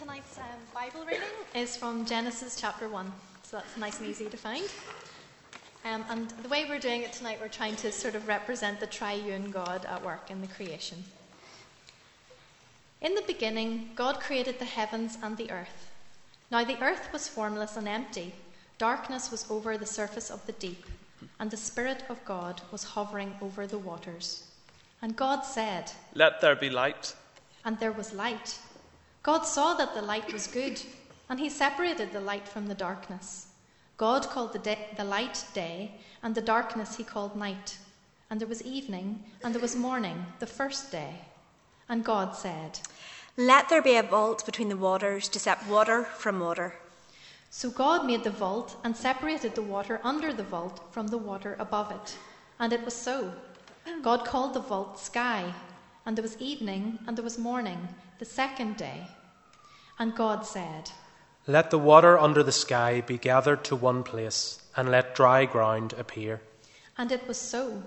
Tonight's 0.00 0.38
um, 0.38 0.44
Bible 0.72 1.04
reading 1.04 1.28
is 1.54 1.76
from 1.76 2.06
Genesis 2.06 2.58
chapter 2.58 2.88
1, 2.88 3.12
so 3.42 3.58
that's 3.58 3.76
nice 3.76 4.00
and 4.00 4.08
easy 4.08 4.30
to 4.30 4.36
find. 4.38 4.64
Um, 5.84 6.06
and 6.08 6.30
the 6.42 6.48
way 6.48 6.64
we're 6.66 6.78
doing 6.78 7.02
it 7.02 7.12
tonight, 7.12 7.36
we're 7.38 7.48
trying 7.48 7.76
to 7.76 7.92
sort 7.92 8.14
of 8.14 8.26
represent 8.26 8.80
the 8.80 8.86
triune 8.86 9.50
God 9.50 9.84
at 9.84 10.02
work 10.02 10.30
in 10.30 10.40
the 10.40 10.46
creation. 10.46 11.04
In 13.02 13.14
the 13.14 13.20
beginning, 13.26 13.90
God 13.94 14.20
created 14.20 14.58
the 14.58 14.64
heavens 14.64 15.18
and 15.22 15.36
the 15.36 15.50
earth. 15.50 15.90
Now 16.50 16.64
the 16.64 16.82
earth 16.82 17.12
was 17.12 17.28
formless 17.28 17.76
and 17.76 17.86
empty, 17.86 18.32
darkness 18.78 19.30
was 19.30 19.50
over 19.50 19.76
the 19.76 19.84
surface 19.84 20.30
of 20.30 20.46
the 20.46 20.52
deep, 20.52 20.86
and 21.38 21.50
the 21.50 21.58
Spirit 21.58 22.04
of 22.08 22.24
God 22.24 22.62
was 22.72 22.84
hovering 22.84 23.34
over 23.42 23.66
the 23.66 23.76
waters. 23.76 24.44
And 25.02 25.14
God 25.14 25.42
said, 25.42 25.92
Let 26.14 26.40
there 26.40 26.56
be 26.56 26.70
light. 26.70 27.14
And 27.66 27.78
there 27.78 27.92
was 27.92 28.14
light. 28.14 28.58
God 29.22 29.42
saw 29.42 29.74
that 29.74 29.94
the 29.94 30.02
light 30.02 30.32
was 30.32 30.46
good, 30.46 30.80
and 31.28 31.38
he 31.38 31.50
separated 31.50 32.12
the 32.12 32.20
light 32.20 32.48
from 32.48 32.66
the 32.66 32.74
darkness. 32.74 33.48
God 33.96 34.28
called 34.30 34.54
the, 34.54 34.58
day, 34.58 34.88
the 34.96 35.04
light 35.04 35.44
day, 35.52 35.92
and 36.22 36.34
the 36.34 36.40
darkness 36.40 36.96
he 36.96 37.04
called 37.04 37.36
night. 37.36 37.76
And 38.30 38.40
there 38.40 38.48
was 38.48 38.62
evening, 38.62 39.22
and 39.44 39.54
there 39.54 39.60
was 39.60 39.76
morning, 39.76 40.24
the 40.38 40.46
first 40.46 40.90
day. 40.90 41.16
And 41.88 42.02
God 42.04 42.34
said, 42.34 42.80
Let 43.36 43.68
there 43.68 43.82
be 43.82 43.96
a 43.96 44.02
vault 44.02 44.46
between 44.46 44.70
the 44.70 44.76
waters 44.76 45.28
to 45.28 45.38
separate 45.38 45.70
water 45.70 46.04
from 46.04 46.40
water. 46.40 46.74
So 47.50 47.68
God 47.68 48.06
made 48.06 48.24
the 48.24 48.30
vault 48.30 48.76
and 48.84 48.96
separated 48.96 49.54
the 49.54 49.62
water 49.62 50.00
under 50.02 50.32
the 50.32 50.44
vault 50.44 50.80
from 50.92 51.08
the 51.08 51.18
water 51.18 51.56
above 51.58 51.90
it. 51.90 52.16
And 52.58 52.72
it 52.72 52.84
was 52.84 52.94
so. 52.94 53.34
God 54.02 54.24
called 54.24 54.54
the 54.54 54.60
vault 54.60 54.98
sky. 54.98 55.52
And 56.06 56.16
there 56.16 56.22
was 56.22 56.38
evening, 56.38 57.00
and 57.06 57.18
there 57.18 57.24
was 57.24 57.38
morning, 57.38 57.88
the 58.20 58.26
second 58.26 58.76
day. 58.76 59.08
And 59.98 60.14
God 60.14 60.44
said, 60.44 60.90
Let 61.46 61.70
the 61.70 61.78
water 61.78 62.18
under 62.18 62.42
the 62.42 62.52
sky 62.52 63.00
be 63.00 63.16
gathered 63.16 63.64
to 63.64 63.74
one 63.74 64.02
place, 64.02 64.62
and 64.76 64.90
let 64.90 65.14
dry 65.14 65.46
ground 65.46 65.94
appear. 65.94 66.42
And 66.98 67.10
it 67.10 67.26
was 67.26 67.38
so. 67.38 67.82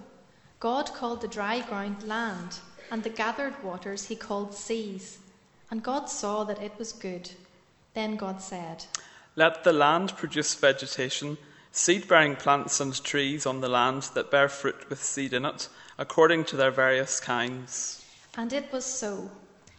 God 0.59 0.91
called 0.93 1.21
the 1.21 1.27
dry 1.27 1.59
ground 1.59 2.01
land, 2.01 2.57
and 2.89 3.03
the 3.03 3.11
gathered 3.11 3.63
waters 3.63 4.05
he 4.05 4.15
called 4.15 4.55
seas. 4.55 5.19
And 5.69 5.83
God 5.83 6.09
saw 6.09 6.43
that 6.45 6.61
it 6.61 6.73
was 6.79 6.91
good. 6.93 7.29
Then 7.93 8.15
God 8.15 8.41
said, 8.41 8.85
Let 9.35 9.63
the 9.63 9.73
land 9.73 10.17
produce 10.17 10.55
vegetation, 10.55 11.37
seed 11.71 12.07
bearing 12.07 12.37
plants 12.37 12.79
and 12.79 13.03
trees 13.03 13.45
on 13.45 13.61
the 13.61 13.69
land 13.69 14.09
that 14.15 14.31
bear 14.31 14.49
fruit 14.49 14.89
with 14.89 15.03
seed 15.03 15.33
in 15.33 15.45
it, 15.45 15.69
according 15.99 16.45
to 16.45 16.55
their 16.55 16.71
various 16.71 17.19
kinds. 17.19 18.03
And 18.35 18.51
it 18.51 18.71
was 18.71 18.83
so. 18.83 19.29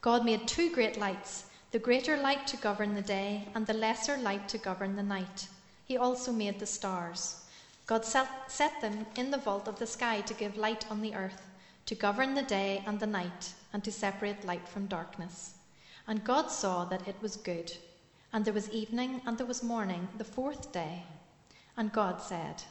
God 0.00 0.24
made 0.24 0.46
two 0.46 0.70
great 0.72 0.98
lights 0.98 1.46
the 1.72 1.78
greater 1.80 2.16
light 2.16 2.46
to 2.46 2.56
govern 2.56 2.94
the 2.94 3.02
day, 3.02 3.46
and 3.54 3.66
the 3.66 3.74
lesser 3.74 4.16
light 4.16 4.48
to 4.48 4.56
govern 4.56 4.96
the 4.96 5.02
night. 5.02 5.48
He 5.84 5.98
also 5.98 6.32
made 6.32 6.58
the 6.58 6.64
stars. 6.64 7.44
God 7.86 8.04
set 8.04 8.80
them 8.80 9.04
in 9.16 9.30
the 9.30 9.36
vault 9.36 9.68
of 9.68 9.78
the 9.78 9.86
sky 9.86 10.20
to 10.22 10.32
give 10.32 10.56
light 10.56 10.90
on 10.90 11.02
the 11.02 11.14
earth, 11.14 11.42
to 11.84 11.94
govern 11.94 12.34
the 12.34 12.42
day 12.42 12.82
and 12.86 12.98
the 12.98 13.06
night, 13.06 13.52
and 13.72 13.84
to 13.84 13.92
separate 13.92 14.44
light 14.44 14.66
from 14.66 14.86
darkness. 14.86 15.54
And 16.08 16.24
God 16.24 16.50
saw 16.50 16.84
that 16.86 17.06
it 17.06 17.16
was 17.20 17.36
good. 17.36 17.72
And 18.32 18.44
there 18.44 18.54
was 18.54 18.70
evening 18.70 19.20
and 19.26 19.36
there 19.36 19.46
was 19.46 19.62
morning, 19.62 20.08
the 20.18 20.24
fourth 20.24 20.72
day. 20.72 21.02
And 21.76 21.92
God 21.92 22.22
said, 22.22 22.62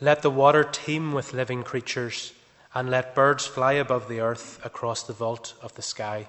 Let 0.00 0.22
the 0.22 0.30
water 0.30 0.64
teem 0.64 1.12
with 1.12 1.34
living 1.34 1.64
creatures, 1.64 2.32
and 2.74 2.88
let 2.88 3.14
birds 3.14 3.46
fly 3.46 3.72
above 3.72 4.08
the 4.08 4.20
earth 4.20 4.58
across 4.64 5.02
the 5.02 5.12
vault 5.12 5.54
of 5.60 5.74
the 5.74 5.82
sky. 5.82 6.28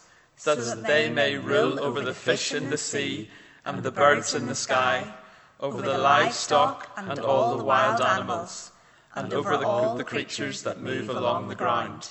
so 0.41 0.55
that 0.55 0.83
they 0.87 1.07
may 1.07 1.37
rule 1.37 1.79
over 1.79 2.01
the 2.01 2.15
fish 2.15 2.51
in 2.51 2.71
the 2.71 2.77
sea 2.77 3.29
and 3.63 3.83
the 3.83 3.91
birds 3.91 4.33
in 4.33 4.47
the 4.47 4.55
sky, 4.55 5.05
over 5.59 5.83
the 5.83 5.99
livestock 5.99 6.89
and 6.97 7.19
all 7.19 7.55
the 7.55 7.63
wild 7.63 8.01
animals, 8.01 8.71
and 9.13 9.31
over 9.35 9.63
all 9.63 9.95
the 9.95 10.03
creatures 10.03 10.63
that 10.63 10.81
move 10.81 11.09
along 11.09 11.47
the 11.47 11.53
ground. 11.53 12.09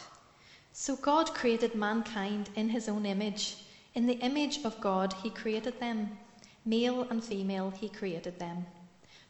So 0.72 0.94
God 0.94 1.34
created 1.34 1.74
mankind 1.74 2.50
in 2.54 2.68
his 2.68 2.88
own 2.88 3.04
image. 3.04 3.56
In 3.94 4.06
the 4.06 4.20
image 4.20 4.60
of 4.64 4.80
God, 4.80 5.12
he 5.24 5.30
created 5.30 5.80
them. 5.80 6.16
Male 6.64 7.08
and 7.10 7.24
female, 7.24 7.72
he 7.80 7.88
created 7.88 8.38
them. 8.38 8.64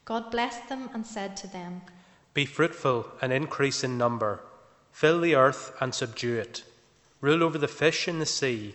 God 0.04 0.30
blessed 0.30 0.68
them 0.68 0.90
and 0.92 1.06
said 1.06 1.38
to 1.38 1.46
them, 1.46 1.80
Be 2.34 2.44
fruitful 2.44 3.06
and 3.22 3.32
increase 3.32 3.82
in 3.82 3.96
number, 3.96 4.42
fill 4.92 5.20
the 5.20 5.36
earth 5.36 5.72
and 5.80 5.94
subdue 5.94 6.36
it, 6.36 6.64
rule 7.22 7.42
over 7.42 7.56
the 7.56 7.66
fish 7.66 8.06
in 8.06 8.18
the 8.18 8.26
sea 8.26 8.74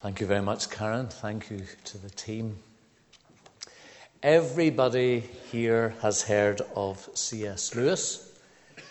Thank 0.00 0.22
you 0.22 0.26
very 0.26 0.40
much, 0.40 0.70
Karen. 0.70 1.08
Thank 1.08 1.50
you 1.50 1.60
to 1.84 1.98
the 1.98 2.08
team. 2.08 2.56
Everybody 4.22 5.20
here 5.52 5.94
has 6.00 6.22
heard 6.22 6.62
of 6.74 7.06
C.S. 7.12 7.74
Lewis, 7.74 8.32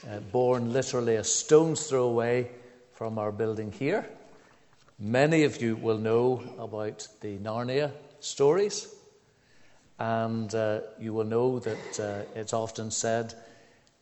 uh, 0.08 0.20
born 0.20 0.72
literally 0.72 1.16
a 1.16 1.24
stone's 1.24 1.88
throw 1.88 2.04
away 2.04 2.52
from 2.94 3.18
our 3.18 3.32
building 3.32 3.72
here. 3.72 4.08
Many 5.00 5.46
of 5.46 5.60
you 5.60 5.78
will 5.78 5.98
know 5.98 6.44
about 6.60 7.08
the 7.22 7.40
Narnia 7.40 7.92
stories, 8.20 8.94
and 9.98 10.54
uh, 10.54 10.82
you 11.00 11.16
will 11.16 11.26
know 11.26 11.58
that 11.58 12.00
uh, 12.00 12.40
it's 12.40 12.54
often 12.54 12.92
said 12.92 13.34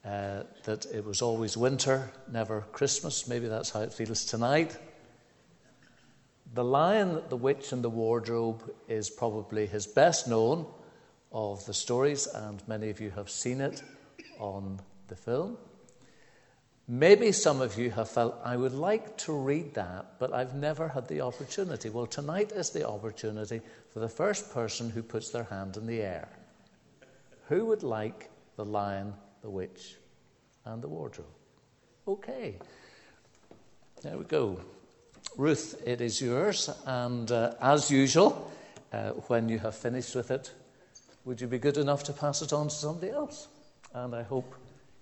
uh, 0.03 0.43
that 0.65 0.85
it 0.93 1.05
was 1.05 1.21
always 1.21 1.55
winter, 1.55 2.11
never 2.29 2.65
Christmas. 2.73 3.29
Maybe 3.29 3.47
that's 3.47 3.69
how 3.69 3.79
it 3.79 3.93
feels 3.93 4.25
tonight. 4.25 4.77
The 6.57 6.63
Lion, 6.63 7.21
the 7.29 7.37
Witch, 7.37 7.71
and 7.71 7.83
the 7.83 7.89
Wardrobe 7.91 8.73
is 8.87 9.11
probably 9.11 9.67
his 9.67 9.85
best 9.85 10.27
known 10.27 10.65
of 11.31 11.63
the 11.67 11.73
stories, 11.75 12.25
and 12.25 12.67
many 12.67 12.89
of 12.89 12.99
you 12.99 13.11
have 13.11 13.29
seen 13.29 13.61
it 13.61 13.83
on 14.39 14.79
the 15.07 15.15
film. 15.15 15.59
Maybe 16.87 17.31
some 17.31 17.61
of 17.61 17.77
you 17.77 17.91
have 17.91 18.09
felt, 18.09 18.41
I 18.43 18.57
would 18.57 18.73
like 18.73 19.17
to 19.17 19.33
read 19.33 19.75
that, 19.75 20.17
but 20.17 20.33
I've 20.33 20.55
never 20.55 20.87
had 20.87 21.07
the 21.07 21.21
opportunity. 21.21 21.91
Well, 21.91 22.07
tonight 22.07 22.51
is 22.51 22.71
the 22.71 22.89
opportunity 22.89 23.61
for 23.93 23.99
the 23.99 24.09
first 24.09 24.51
person 24.51 24.89
who 24.89 25.03
puts 25.03 25.29
their 25.29 25.43
hand 25.43 25.77
in 25.77 25.85
the 25.85 26.01
air. 26.01 26.27
Who 27.49 27.67
would 27.67 27.83
like 27.83 28.31
The 28.55 28.65
Lion, 28.65 29.13
the 29.43 29.51
Witch, 29.51 29.97
and 30.65 30.81
the 30.81 30.87
Wardrobe? 30.87 31.27
Okay. 32.07 32.57
There 34.01 34.17
we 34.17 34.23
go. 34.23 34.59
Ruth, 35.37 35.79
it 35.85 36.01
is 36.01 36.19
yours, 36.19 36.67
and 36.87 37.31
uh, 37.31 37.53
as 37.61 37.91
usual, 37.91 38.51
uh, 38.91 39.11
when 39.27 39.49
you 39.49 39.59
have 39.59 39.75
finished 39.75 40.15
with 40.15 40.31
it, 40.31 40.51
would 41.25 41.39
you 41.39 41.45
be 41.45 41.59
good 41.59 41.77
enough 41.77 42.03
to 42.05 42.13
pass 42.13 42.41
it 42.41 42.51
on 42.51 42.69
to 42.69 42.73
somebody 42.73 43.11
else? 43.11 43.47
And 43.93 44.15
I 44.15 44.23
hope 44.23 44.55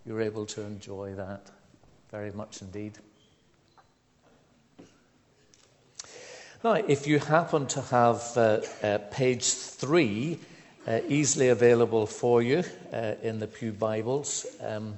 you're 0.06 0.20
able 0.20 0.46
to 0.48 0.62
enjoy 0.62 1.14
that 1.14 1.50
very 2.12 2.32
much 2.34 2.62
indeed. 2.62 2.98
Now, 6.66 6.74
if 6.74 7.08
you 7.08 7.20
happen 7.20 7.68
to 7.68 7.82
have 7.84 8.22
uh, 8.36 8.60
uh, 8.84 8.98
page 9.12 9.54
three 9.54 10.38
uh, 10.86 11.00
easily 11.08 11.48
available 11.48 12.08
for 12.08 12.42
you 12.42 12.64
uh, 12.92 13.14
in 13.24 13.40
the 13.40 13.48
Pew 13.48 13.72
Bibles, 13.72 14.46
um, 14.60 14.98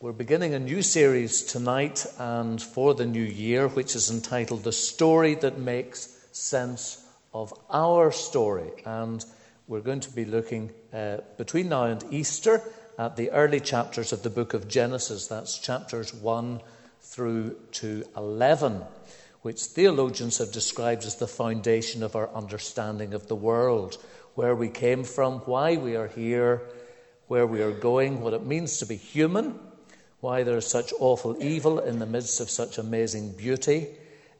we're 0.00 0.12
beginning 0.12 0.54
a 0.54 0.60
new 0.60 0.80
series 0.80 1.42
tonight 1.42 2.06
and 2.20 2.62
for 2.62 2.94
the 2.94 3.04
new 3.04 3.20
year, 3.20 3.66
which 3.66 3.96
is 3.96 4.12
entitled 4.12 4.62
The 4.62 4.70
Story 4.70 5.34
That 5.34 5.58
Makes 5.58 6.16
Sense 6.30 7.04
of 7.34 7.52
Our 7.68 8.12
Story. 8.12 8.70
And 8.86 9.24
we're 9.66 9.80
going 9.80 9.98
to 9.98 10.10
be 10.10 10.24
looking 10.24 10.70
uh, 10.92 11.16
between 11.36 11.70
now 11.70 11.86
and 11.86 12.04
Easter 12.12 12.62
at 12.96 13.16
the 13.16 13.32
early 13.32 13.58
chapters 13.58 14.12
of 14.12 14.22
the 14.22 14.30
book 14.30 14.54
of 14.54 14.68
Genesis. 14.68 15.26
That's 15.26 15.58
chapters 15.58 16.14
1 16.14 16.60
through 17.00 17.56
to 17.72 18.04
11, 18.16 18.82
which 19.42 19.60
theologians 19.62 20.38
have 20.38 20.52
described 20.52 21.06
as 21.06 21.16
the 21.16 21.26
foundation 21.26 22.04
of 22.04 22.14
our 22.14 22.32
understanding 22.36 23.14
of 23.14 23.26
the 23.26 23.34
world, 23.34 23.98
where 24.36 24.54
we 24.54 24.68
came 24.68 25.02
from, 25.02 25.40
why 25.40 25.76
we 25.76 25.96
are 25.96 26.06
here, 26.06 26.62
where 27.26 27.48
we 27.48 27.62
are 27.62 27.72
going, 27.72 28.20
what 28.20 28.32
it 28.32 28.46
means 28.46 28.78
to 28.78 28.86
be 28.86 28.94
human, 28.94 29.58
why 30.20 30.42
there 30.42 30.56
is 30.56 30.66
such 30.66 30.92
awful 30.98 31.42
evil 31.42 31.78
in 31.78 31.98
the 31.98 32.06
midst 32.06 32.40
of 32.40 32.50
such 32.50 32.78
amazing 32.78 33.32
beauty. 33.32 33.88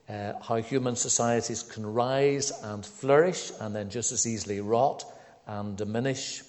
Uh, 0.08 0.32
how 0.42 0.56
human 0.56 0.96
societies 0.96 1.62
can 1.62 1.86
rise 1.86 2.50
and 2.62 2.84
flourish 2.84 3.52
and 3.60 3.74
then 3.74 3.90
just 3.90 4.10
as 4.10 4.26
easily 4.26 4.60
rot 4.60 5.04
and 5.46 5.76
diminish 5.76 6.42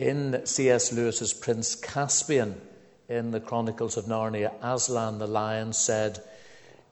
in 0.00 0.46
C.S. 0.46 0.92
Lewis's 0.94 1.34
Prince 1.34 1.74
Caspian, 1.74 2.58
in 3.10 3.32
the 3.32 3.40
Chronicles 3.40 3.96
of 3.98 4.06
Narnia, 4.06 4.54
Aslan 4.62 5.18
the 5.18 5.26
lion 5.26 5.72
said, 5.74 6.22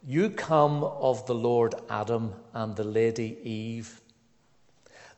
You 0.07 0.29
come 0.29 0.85
of 0.85 1.25
the 1.27 1.35
Lord 1.35 1.75
Adam 1.89 2.35
and 2.53 2.77
the 2.77 2.85
Lady 2.85 3.39
Eve. 3.45 4.01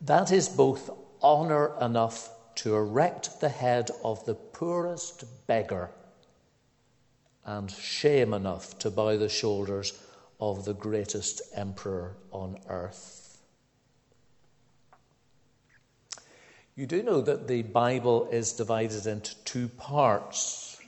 That 0.03 0.31
is 0.31 0.49
both 0.49 0.91
honour 1.23 1.73
enough 1.81 2.31
to 2.57 2.77
erect 2.77 3.41
the 3.41 3.49
head 3.49 3.91
of 4.05 4.25
the 4.27 4.35
poorest 4.61 5.25
beggar 5.47 5.89
and 7.47 7.71
shame 7.71 8.35
enough 8.35 8.79
to 8.79 8.91
bow 8.91 9.17
the 9.17 9.27
shoulders 9.27 9.99
of 10.39 10.67
the 10.67 10.75
greatest 10.75 11.41
emperor 11.55 12.15
on 12.31 12.59
earth. 12.69 13.39
You 16.77 16.85
do 16.85 17.03
know 17.03 17.23
that 17.23 17.49
the 17.49 17.63
Bible 17.63 18.29
is 18.31 18.53
divided 18.53 19.07
into 19.07 19.35
two 19.47 19.69
parts. 19.69 20.79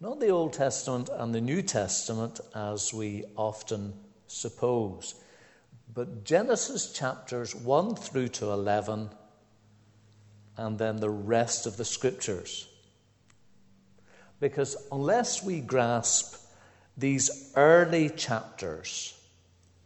Not 0.00 0.18
the 0.18 0.30
Old 0.30 0.54
Testament 0.54 1.10
and 1.12 1.34
the 1.34 1.42
New 1.42 1.60
Testament, 1.60 2.40
as 2.54 2.94
we 2.94 3.24
often 3.36 3.92
suppose, 4.28 5.14
but 5.92 6.24
Genesis 6.24 6.90
chapters 6.90 7.54
1 7.54 7.96
through 7.96 8.28
to 8.28 8.50
11, 8.50 9.10
and 10.56 10.78
then 10.78 10.96
the 10.96 11.10
rest 11.10 11.66
of 11.66 11.76
the 11.76 11.84
scriptures. 11.84 12.68
Because 14.40 14.76
unless 14.92 15.42
we 15.42 15.60
grasp 15.60 16.36
these 16.96 17.52
early 17.56 18.10
chapters 18.10 19.18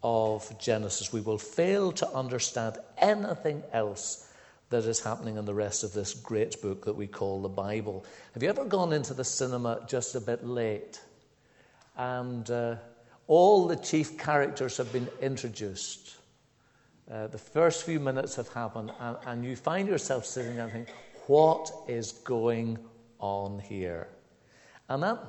of 0.03 0.57
Genesis, 0.59 1.11
we 1.11 1.21
will 1.21 1.37
fail 1.37 1.91
to 1.93 2.09
understand 2.09 2.77
anything 2.97 3.63
else 3.73 4.29
that 4.69 4.85
is 4.85 4.99
happening 4.99 5.37
in 5.37 5.45
the 5.45 5.53
rest 5.53 5.83
of 5.83 5.93
this 5.93 6.13
great 6.13 6.61
book 6.61 6.85
that 6.85 6.95
we 6.95 7.07
call 7.07 7.41
the 7.41 7.49
Bible. 7.49 8.05
Have 8.33 8.43
you 8.43 8.49
ever 8.49 8.65
gone 8.65 8.93
into 8.93 9.13
the 9.13 9.23
cinema 9.23 9.83
just 9.87 10.15
a 10.15 10.21
bit 10.21 10.45
late 10.45 11.01
and 11.97 12.49
uh, 12.51 12.75
all 13.27 13.67
the 13.67 13.75
chief 13.75 14.17
characters 14.17 14.77
have 14.77 14.91
been 14.93 15.07
introduced? 15.21 16.18
Uh, 17.11 17.25
the 17.27 17.37
first 17.37 17.83
few 17.83 17.99
minutes 17.99 18.35
have 18.35 18.49
happened, 18.49 18.91
and, 18.99 19.17
and 19.25 19.45
you 19.45 19.55
find 19.55 19.87
yourself 19.87 20.25
sitting 20.25 20.55
there 20.55 20.65
and 20.65 20.73
thinking, 20.73 20.93
what 21.25 21.71
is 21.87 22.11
going 22.11 22.77
on 23.19 23.59
here? 23.59 24.07
And 24.89 25.01
that 25.01 25.19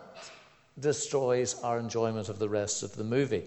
destroys 0.78 1.60
our 1.62 1.78
enjoyment 1.78 2.28
of 2.28 2.38
the 2.38 2.48
rest 2.48 2.82
of 2.82 2.96
the 2.96 3.04
movie. 3.04 3.44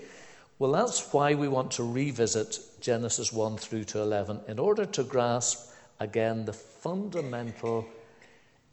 Well, 0.57 0.71
that's 0.71 1.13
why 1.13 1.35
we 1.35 1.47
want 1.47 1.71
to 1.73 1.83
revisit 1.83 2.59
Genesis 2.79 3.31
1 3.31 3.57
through 3.57 3.83
to 3.85 4.01
11 4.01 4.41
in 4.47 4.59
order 4.59 4.85
to 4.85 5.03
grasp 5.03 5.71
again 5.99 6.45
the 6.45 6.53
fundamental 6.53 7.87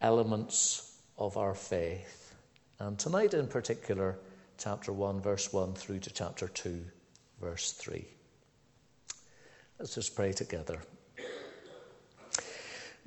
elements 0.01 0.99
of 1.19 1.37
our 1.37 1.55
faith. 1.55 2.35
And 2.79 2.99
tonight, 2.99 3.35
in 3.35 3.47
particular, 3.47 4.19
chapter 4.57 4.93
1, 4.93 5.21
verse 5.21 5.53
1 5.53 5.75
through 5.75 6.01
to 6.01 6.11
chapter 6.11 6.49
2, 6.49 6.83
verse 7.41 7.73
3. 7.73 8.07
Let's 9.81 9.95
just 9.95 10.15
pray 10.15 10.35
together. 10.35 10.79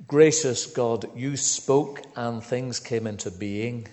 Gracious 0.08 0.66
God, 0.66 1.08
you 1.14 1.36
spoke 1.36 2.02
and 2.16 2.42
things 2.42 2.80
came 2.80 3.06
into 3.06 3.30
being. 3.30 3.86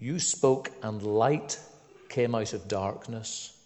You 0.00 0.18
spoke 0.18 0.72
and 0.82 1.00
light 1.00 1.60
came 2.08 2.34
out 2.34 2.52
of 2.52 2.66
darkness. 2.66 3.56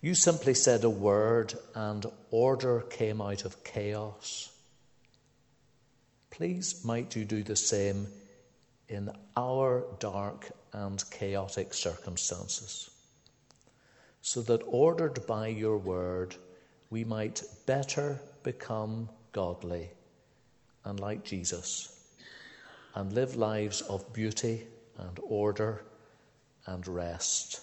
You 0.00 0.16
simply 0.16 0.54
said 0.54 0.82
a 0.82 0.90
word 0.90 1.54
and 1.76 2.04
order 2.32 2.80
came 2.80 3.20
out 3.20 3.44
of 3.44 3.62
chaos. 3.62 4.50
Please, 6.30 6.84
might 6.84 7.14
you 7.14 7.24
do 7.24 7.44
the 7.44 7.54
same 7.54 8.08
in 8.88 9.12
our 9.36 9.84
dark 10.00 10.50
and 10.72 11.08
chaotic 11.08 11.72
circumstances, 11.72 12.90
so 14.22 14.40
that, 14.42 14.62
ordered 14.66 15.26
by 15.26 15.48
your 15.48 15.76
word, 15.76 16.36
we 16.90 17.04
might 17.04 17.42
better 17.66 18.18
become 18.42 19.08
godly 19.32 19.90
and 20.84 20.98
like 21.00 21.24
Jesus 21.24 22.00
and 22.94 23.12
live 23.12 23.36
lives 23.36 23.82
of 23.82 24.12
beauty 24.12 24.66
and 24.98 25.18
order 25.22 25.82
and 26.66 26.86
rest 26.86 27.60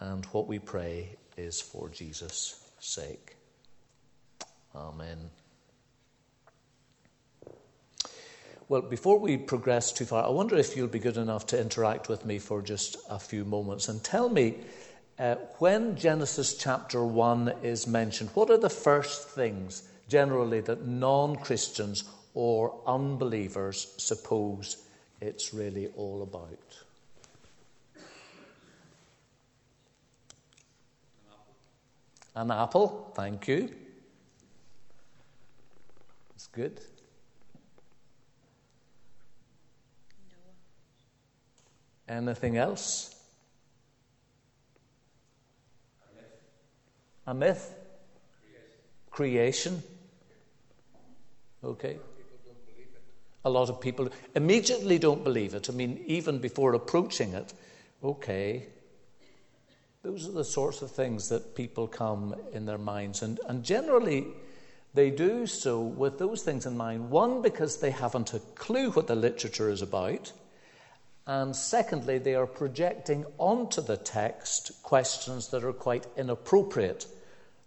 and 0.00 0.24
what 0.26 0.46
we 0.46 0.58
pray 0.58 1.16
is 1.36 1.60
for 1.60 1.88
Jesus' 1.88 2.70
sake. 2.80 3.36
Amen. 4.74 5.30
Well, 8.68 8.82
before 8.82 9.18
we 9.18 9.36
progress 9.36 9.90
too 9.92 10.04
far, 10.04 10.24
I 10.24 10.30
wonder 10.30 10.56
if 10.56 10.76
you'll 10.76 10.86
be 10.86 11.00
good 11.00 11.16
enough 11.16 11.46
to 11.48 11.60
interact 11.60 12.08
with 12.08 12.24
me 12.24 12.38
for 12.38 12.62
just 12.62 12.96
a 13.08 13.18
few 13.18 13.44
moments 13.44 13.88
and 13.88 14.02
tell 14.02 14.28
me 14.28 14.58
uh, 15.20 15.34
when 15.58 15.96
Genesis 15.96 16.56
chapter 16.56 17.04
1 17.04 17.52
is 17.62 17.86
mentioned, 17.86 18.30
what 18.32 18.48
are 18.48 18.56
the 18.56 18.70
first 18.70 19.28
things 19.28 19.82
generally 20.08 20.60
that 20.62 20.86
non 20.86 21.36
Christians 21.36 22.04
or 22.32 22.74
unbelievers 22.86 23.92
suppose 23.98 24.78
it's 25.20 25.52
really 25.52 25.88
all 25.88 26.22
about? 26.22 26.58
An 32.34 32.50
apple, 32.50 33.12
thank 33.14 33.46
you. 33.46 33.68
It's 36.34 36.46
good. 36.46 36.80
Anything 42.08 42.56
else? 42.56 43.19
A 47.26 47.34
myth? 47.34 47.74
Creation. 49.10 49.82
Okay. 51.62 51.98
A 53.44 53.50
lot 53.50 53.70
of 53.70 53.80
people 53.80 54.08
immediately 54.34 54.98
don't 54.98 55.24
believe 55.24 55.54
it. 55.54 55.70
I 55.70 55.72
mean, 55.72 56.02
even 56.06 56.38
before 56.38 56.74
approaching 56.74 57.32
it, 57.32 57.54
okay. 58.02 58.66
Those 60.02 60.28
are 60.28 60.32
the 60.32 60.44
sorts 60.44 60.82
of 60.82 60.90
things 60.90 61.28
that 61.28 61.54
people 61.54 61.86
come 61.86 62.34
in 62.52 62.66
their 62.66 62.78
minds. 62.78 63.22
And, 63.22 63.40
and 63.48 63.64
generally, 63.64 64.26
they 64.94 65.10
do 65.10 65.46
so 65.46 65.80
with 65.80 66.18
those 66.18 66.42
things 66.42 66.66
in 66.66 66.76
mind. 66.76 67.10
One, 67.10 67.42
because 67.42 67.78
they 67.78 67.90
haven't 67.90 68.34
a 68.34 68.40
clue 68.54 68.90
what 68.90 69.06
the 69.06 69.14
literature 69.14 69.70
is 69.70 69.82
about. 69.82 70.32
And 71.26 71.54
secondly, 71.54 72.18
they 72.18 72.34
are 72.34 72.46
projecting 72.46 73.24
onto 73.38 73.80
the 73.80 73.96
text 73.96 74.82
questions 74.82 75.48
that 75.48 75.64
are 75.64 75.72
quite 75.72 76.06
inappropriate 76.16 77.06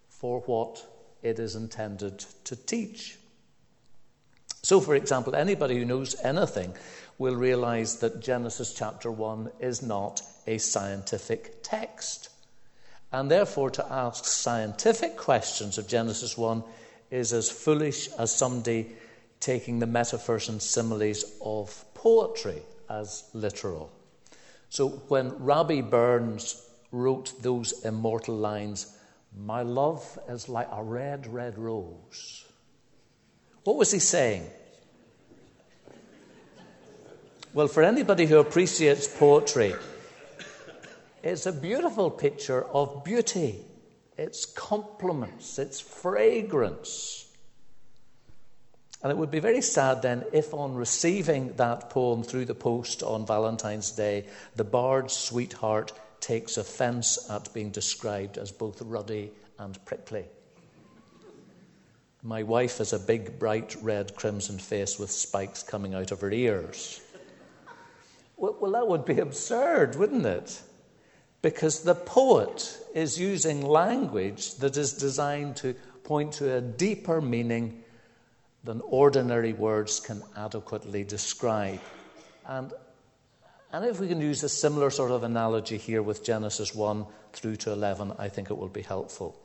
for 0.08 0.40
what 0.40 0.84
it 1.22 1.38
is 1.38 1.54
intended 1.54 2.24
to 2.44 2.56
teach. 2.56 3.18
So, 4.62 4.80
for 4.80 4.94
example, 4.94 5.34
anybody 5.34 5.78
who 5.78 5.84
knows 5.84 6.16
anything 6.22 6.74
will 7.18 7.36
realize 7.36 7.96
that 7.98 8.20
Genesis 8.20 8.74
chapter 8.74 9.10
1 9.10 9.50
is 9.60 9.82
not 9.82 10.22
a 10.46 10.58
scientific 10.58 11.62
text. 11.62 12.30
And 13.12 13.30
therefore, 13.30 13.70
to 13.70 13.92
ask 13.92 14.24
scientific 14.24 15.16
questions 15.16 15.78
of 15.78 15.86
Genesis 15.86 16.36
1 16.36 16.64
is 17.10 17.32
as 17.32 17.50
foolish 17.50 18.08
as 18.18 18.34
somebody 18.34 18.90
taking 19.38 19.78
the 19.78 19.86
metaphors 19.86 20.48
and 20.48 20.60
similes 20.60 21.24
of 21.40 21.84
poetry 21.94 22.62
as 22.88 23.24
literal. 23.32 23.90
So 24.68 24.88
when 25.08 25.30
Rabbie 25.38 25.82
Burns 25.82 26.68
wrote 26.90 27.32
those 27.42 27.84
immortal 27.84 28.36
lines, 28.36 28.96
My 29.36 29.62
love 29.62 30.18
is 30.28 30.48
like 30.48 30.68
a 30.70 30.82
red, 30.82 31.26
red 31.26 31.58
rose, 31.58 32.44
what 33.64 33.76
was 33.76 33.90
he 33.90 33.98
saying? 33.98 34.46
Well, 37.54 37.66
for 37.66 37.82
anybody 37.82 38.26
who 38.26 38.38
appreciates 38.38 39.08
poetry, 39.08 39.74
it's 41.22 41.46
a 41.46 41.52
beautiful 41.52 42.10
picture 42.10 42.64
of 42.64 43.04
beauty, 43.04 43.64
its 44.18 44.44
compliments, 44.44 45.58
its 45.58 45.80
fragrance. 45.80 47.23
And 49.04 49.10
it 49.10 49.18
would 49.18 49.30
be 49.30 49.38
very 49.38 49.60
sad 49.60 50.00
then 50.00 50.24
if, 50.32 50.54
on 50.54 50.74
receiving 50.74 51.52
that 51.56 51.90
poem 51.90 52.22
through 52.22 52.46
the 52.46 52.54
post 52.54 53.02
on 53.02 53.26
Valentine's 53.26 53.90
Day, 53.90 54.24
the 54.56 54.64
bard's 54.64 55.12
sweetheart 55.12 55.92
takes 56.20 56.56
offence 56.56 57.28
at 57.28 57.52
being 57.52 57.70
described 57.70 58.38
as 58.38 58.50
both 58.50 58.80
ruddy 58.80 59.30
and 59.58 59.84
prickly. 59.84 60.24
My 62.22 62.44
wife 62.44 62.78
has 62.78 62.94
a 62.94 62.98
big, 62.98 63.38
bright 63.38 63.76
red 63.82 64.16
crimson 64.16 64.58
face 64.58 64.98
with 64.98 65.10
spikes 65.10 65.62
coming 65.62 65.92
out 65.92 66.10
of 66.10 66.22
her 66.22 66.32
ears. 66.32 67.02
Well, 68.38 68.56
well, 68.58 68.72
that 68.72 68.88
would 68.88 69.04
be 69.04 69.18
absurd, 69.18 69.96
wouldn't 69.96 70.24
it? 70.24 70.62
Because 71.42 71.82
the 71.82 71.94
poet 71.94 72.78
is 72.94 73.20
using 73.20 73.60
language 73.60 74.54
that 74.54 74.78
is 74.78 74.94
designed 74.94 75.56
to 75.56 75.74
point 76.04 76.32
to 76.34 76.56
a 76.56 76.62
deeper 76.62 77.20
meaning 77.20 77.83
than 78.64 78.80
ordinary 78.82 79.52
words 79.52 80.00
can 80.00 80.22
adequately 80.36 81.04
describe. 81.04 81.80
And, 82.46 82.72
and 83.72 83.84
if 83.84 84.00
we 84.00 84.08
can 84.08 84.20
use 84.20 84.42
a 84.42 84.48
similar 84.48 84.90
sort 84.90 85.10
of 85.10 85.22
analogy 85.22 85.76
here 85.76 86.02
with 86.02 86.24
Genesis 86.24 86.74
1 86.74 87.06
through 87.32 87.56
to 87.56 87.72
11, 87.72 88.12
I 88.18 88.28
think 88.28 88.50
it 88.50 88.56
will 88.56 88.68
be 88.68 88.82
helpful. 88.82 89.38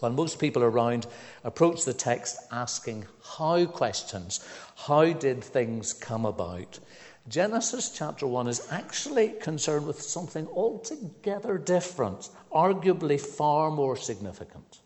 While 0.00 0.12
most 0.12 0.38
people 0.40 0.64
around 0.64 1.06
approach 1.44 1.84
the 1.84 1.94
text 1.94 2.38
asking 2.50 3.06
how 3.36 3.66
questions, 3.66 4.44
how 4.74 5.12
did 5.12 5.44
things 5.44 5.92
come 5.92 6.26
about? 6.26 6.80
Genesis 7.28 7.90
chapter 7.90 8.26
1 8.26 8.48
is 8.48 8.66
actually 8.72 9.28
concerned 9.28 9.86
with 9.86 10.02
something 10.02 10.48
altogether 10.48 11.56
different, 11.56 12.30
arguably 12.52 13.20
far 13.20 13.70
more 13.70 13.96
significant. 13.96 14.81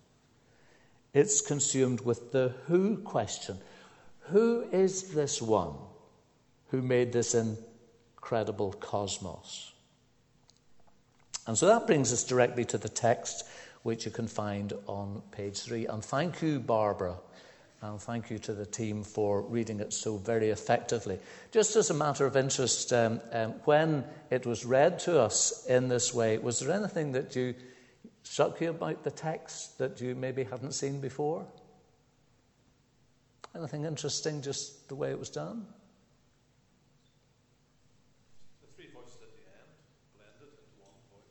It's 1.17 1.41
consumed 1.41 2.03
with 2.03 2.33
the 2.33 2.53
who 2.67 2.99
question 2.99 3.57
Who 4.29 4.67
is 4.71 5.15
this 5.15 5.41
one 5.41 5.73
who 6.69 6.83
made 6.83 7.11
this 7.11 7.35
incredible 7.35 8.75
cosmos? 8.75 9.73
And 11.47 11.57
so 11.57 11.69
that 11.69 11.87
brings 11.87 12.13
us 12.13 12.23
directly 12.23 12.67
to 12.67 12.77
the 12.77 12.91
text, 12.91 13.49
which 13.83 14.05
you 14.05 14.11
can 14.11 14.29
find 14.29 14.75
on 14.87 15.23
page 15.31 15.61
three. 15.61 15.87
And 15.87 16.05
thank 16.05 16.43
you, 16.43 16.61
Barbara, 16.61 17.17
and 17.81 17.99
thank 17.99 18.29
you 18.29 18.39
to 18.41 18.53
the 18.53 18.67
team 18.67 19.03
for 19.03 19.41
reading 19.41 19.81
it 19.81 19.95
so 19.95 20.19
very 20.19 20.51
effectively. 20.51 21.19
Just 21.51 21.77
as 21.77 21.89
a 21.89 21.95
matter 21.95 22.27
of 22.27 22.37
interest, 22.37 22.93
um, 22.93 23.23
um, 23.33 23.55
when 23.65 24.05
it 24.31 24.45
was 24.45 24.67
read 24.67 24.99
to 24.99 25.19
us 25.19 25.65
in 25.65 25.89
this 25.89 26.13
way, 26.13 26.37
was 26.37 26.61
there 26.61 26.77
anything 26.77 27.13
that 27.13 27.35
you 27.35 27.55
struck 28.27 28.61
you 28.61 28.71
about 28.71 29.05
the 29.05 29.11
text 29.11 29.79
that 29.79 30.01
you 30.01 30.15
maybe 30.15 30.43
hadn't 30.43 30.73
seen 30.73 31.01
before? 31.01 31.47
Anything 33.55 33.85
interesting 33.85 34.43
just 34.43 34.89
the 34.89 34.95
way 34.95 35.11
it 35.11 35.19
was 35.19 35.31
done? 35.31 35.65
The 38.61 38.69
three 38.77 38.89
voices 38.93 39.23
at 39.23 39.31
the 39.31 39.47
end 39.47 39.71
blended 40.17 40.59
into 40.59 40.75
one 40.81 40.91
voice. 41.11 41.23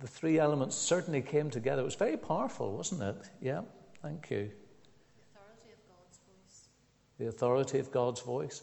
The 0.00 0.08
three 0.08 0.38
elements 0.38 0.74
certainly 0.74 1.20
came 1.22 1.50
together. 1.50 1.82
It 1.82 1.84
was 1.84 1.94
very 1.94 2.16
powerful, 2.16 2.76
wasn't 2.76 3.02
it? 3.02 3.28
Yeah, 3.40 3.60
thank 4.02 4.30
you. 4.30 4.50
The 4.56 5.18
authority 5.36 5.70
of 5.72 5.78
God's 5.86 6.18
voice. 6.26 6.68
The 7.18 7.26
authority 7.28 7.78
of 7.78 7.92
God's 7.92 8.20
voice. 8.22 8.62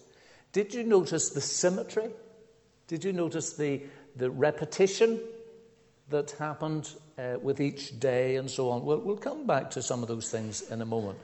Did 0.51 0.73
you 0.73 0.83
notice 0.83 1.29
the 1.29 1.41
symmetry? 1.41 2.09
Did 2.87 3.03
you 3.03 3.13
notice 3.13 3.53
the, 3.53 3.83
the 4.15 4.29
repetition 4.29 5.19
that 6.09 6.31
happened 6.31 6.89
uh, 7.17 7.37
with 7.41 7.59
each 7.59 7.99
day 7.99 8.35
and 8.35 8.49
so 8.49 8.69
on. 8.69 8.85
We'll, 8.85 8.99
we'll 8.99 9.17
come 9.17 9.47
back 9.47 9.71
to 9.71 9.81
some 9.81 10.01
of 10.01 10.07
those 10.07 10.29
things 10.29 10.61
in 10.69 10.81
a 10.81 10.85
moment. 10.85 11.17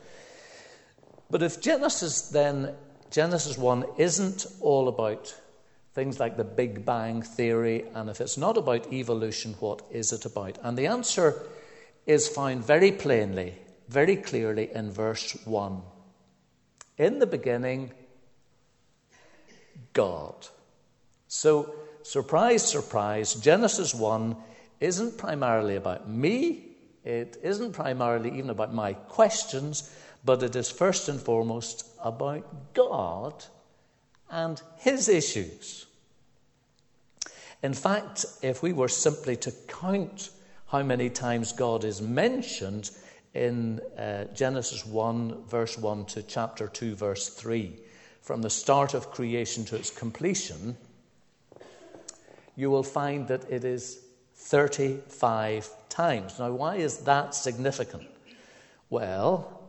But 1.30 1.44
if 1.44 1.62
Genesis 1.62 2.30
then, 2.30 2.76
Genesis 3.10 3.58
1 3.58 3.86
isn't 3.98 4.46
all 4.60 4.88
about 4.88 5.34
things 5.94 6.20
like 6.20 6.38
the 6.38 6.44
Big 6.44 6.86
Bang 6.86 7.22
Theory, 7.22 7.86
and 7.94 8.10
if 8.10 8.22
it's 8.22 8.38
not 8.38 8.58
about 8.58 8.92
evolution, 8.92 9.56
what 9.60 9.82
is 9.92 10.14
it 10.14 10.26
about? 10.26 10.58
And 10.64 10.78
the 10.78 10.88
answer 10.88 11.42
is 12.06 12.28
found 12.28 12.66
very 12.66 12.92
plainly, 12.92 13.56
very 13.88 14.16
clearly 14.16 14.72
in 14.74 14.92
verse 14.92 15.38
1. 15.46 15.82
In 16.98 17.20
the 17.20 17.28
beginning, 17.28 17.92
God. 19.94 20.48
So, 21.28 21.74
surprise, 22.04 22.70
surprise, 22.70 23.36
Genesis 23.36 23.94
1 23.94 24.36
isn't 24.82 25.18
primarily 25.18 25.76
about 25.76 26.10
me, 26.10 26.66
it 27.06 27.38
isn't 27.42 27.72
primarily 27.72 28.30
even 28.38 28.50
about 28.50 28.74
my 28.74 28.94
questions, 28.94 29.90
but 30.26 30.44
it 30.44 30.56
is 30.56 30.70
first 30.70 31.08
and 31.08 31.20
foremost 31.20 31.86
about 32.04 32.74
God 32.74 33.46
and 34.30 34.62
His 34.78 35.08
issues. 35.08 35.86
In 37.64 37.74
fact, 37.74 38.26
if 38.42 38.64
we 38.64 38.74
were 38.74 38.88
simply 38.88 39.36
to 39.38 39.52
count 39.68 40.32
how 40.68 40.82
many 40.82 41.10
times 41.10 41.54
God 41.54 41.84
is 41.84 42.02
mentioned 42.02 42.92
in 43.34 43.80
uh, 43.98 44.26
Genesis 44.34 44.86
1, 44.86 45.46
verse 45.46 45.78
1 45.78 46.06
to 46.06 46.24
chapter 46.24 46.68
2, 46.68 46.96
verse 46.96 47.30
3, 47.30 47.80
from 48.22 48.42
the 48.42 48.50
start 48.50 48.94
of 48.94 49.12
creation 49.12 49.64
to 49.66 49.76
its 49.76 49.90
completion, 49.90 50.76
you 52.56 52.70
will 52.70 52.84
find 52.84 53.28
that 53.28 53.50
it 53.50 53.64
is 53.64 54.00
35 54.42 55.70
times. 55.90 56.40
Now, 56.40 56.52
why 56.52 56.76
is 56.78 57.00
that 57.00 57.36
significant? 57.36 58.04
Well, 58.90 59.62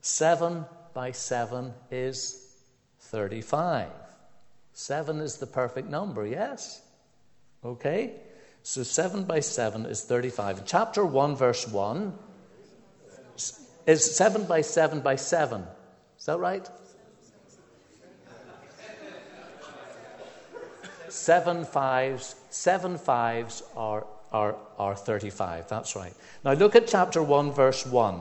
7 0.00 0.64
by 0.94 1.12
7 1.12 1.74
is 1.90 2.54
35. 3.00 3.88
7 4.72 5.18
is 5.18 5.36
the 5.36 5.46
perfect 5.46 5.88
number, 5.88 6.26
yes? 6.26 6.80
Okay? 7.64 8.14
So 8.62 8.82
7 8.82 9.24
by 9.24 9.40
7 9.40 9.84
is 9.86 10.04
35. 10.04 10.64
Chapter 10.64 11.04
1, 11.04 11.36
verse 11.36 11.66
1 11.66 12.14
is 13.86 14.16
7 14.16 14.44
by 14.44 14.60
7 14.60 15.00
by 15.00 15.16
7. 15.16 15.64
Is 16.18 16.26
that 16.26 16.38
right? 16.38 16.68
Seven 21.08 21.64
fives, 21.64 22.36
seven 22.50 22.98
fives 22.98 23.62
are 23.76 24.06
are, 24.32 24.56
are 24.78 24.94
35. 24.94 25.68
That's 25.68 25.96
right. 25.96 26.14
Now 26.44 26.52
look 26.52 26.76
at 26.76 26.86
chapter 26.86 27.22
1, 27.22 27.52
verse 27.52 27.84
1. 27.84 28.20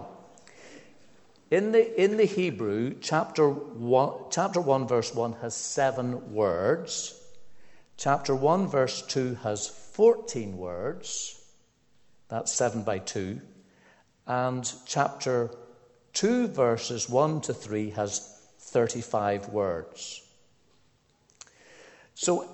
In 1.51 1.71
the, 1.71 2.01
in 2.01 2.17
the 2.17 2.25
Hebrew, 2.25 2.95
chapter 3.01 3.49
1, 3.49 4.13
chapter 4.29 4.61
1, 4.61 4.87
verse 4.87 5.13
1 5.13 5.33
has 5.41 5.55
seven 5.55 6.33
words. 6.33 7.15
Chapter 7.97 8.35
1, 8.35 8.67
verse 8.67 9.01
2 9.03 9.35
has 9.43 9.67
14 9.67 10.57
words. 10.57 11.41
That's 12.27 12.51
7 12.51 12.83
by 12.83 12.99
2. 12.99 13.41
And 14.27 14.71
chapter 14.85 15.49
2, 16.13 16.47
verses 16.49 17.09
1 17.09 17.41
to 17.41 17.53
3 17.53 17.89
has 17.91 18.41
35 18.59 19.49
words. 19.49 20.21
So, 22.13 22.47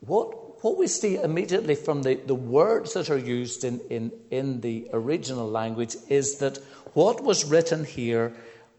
what, 0.00 0.47
what 0.60 0.76
we 0.76 0.88
see 0.88 1.16
immediately 1.16 1.74
from 1.74 2.02
the, 2.02 2.14
the 2.14 2.34
words 2.34 2.94
that 2.94 3.10
are 3.10 3.18
used 3.18 3.64
in, 3.64 3.80
in, 3.90 4.12
in 4.30 4.60
the 4.60 4.88
original 4.92 5.48
language 5.48 5.96
is 6.08 6.38
that 6.38 6.58
what 6.94 7.22
was 7.22 7.44
written 7.44 7.84
here 7.84 8.34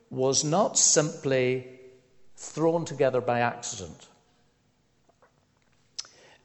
was 0.10 0.44
not 0.44 0.78
simply 0.78 1.68
thrown 2.36 2.86
together 2.86 3.22
by 3.22 3.40
accident. 3.40 4.08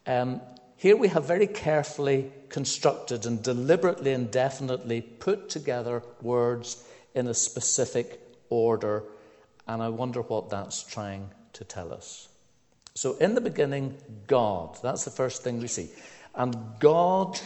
Um, 0.07 0.41
here 0.77 0.97
we 0.97 1.09
have 1.09 1.27
very 1.27 1.47
carefully 1.47 2.31
constructed 2.49 3.27
and 3.27 3.43
deliberately 3.43 4.13
and 4.13 4.31
definitely 4.31 5.01
put 5.01 5.49
together 5.49 6.03
words 6.21 6.85
in 7.15 7.27
a 7.27 7.35
specific 7.35 8.21
order, 8.51 9.03
and 9.67 9.83
I 9.83 9.89
wonder 9.89 10.21
what 10.21 10.51
that's 10.51 10.83
trying 10.83 11.31
to 11.55 11.65
tell 11.65 11.93
us. 11.93 12.29
So, 12.97 13.17
in 13.17 13.35
the 13.35 13.41
beginning, 13.41 13.97
God. 14.29 14.79
That's 14.81 15.05
the 15.05 15.11
first 15.11 15.43
thing 15.43 15.59
we 15.59 15.67
see. 15.67 15.89
And 16.37 16.57
God 16.79 17.41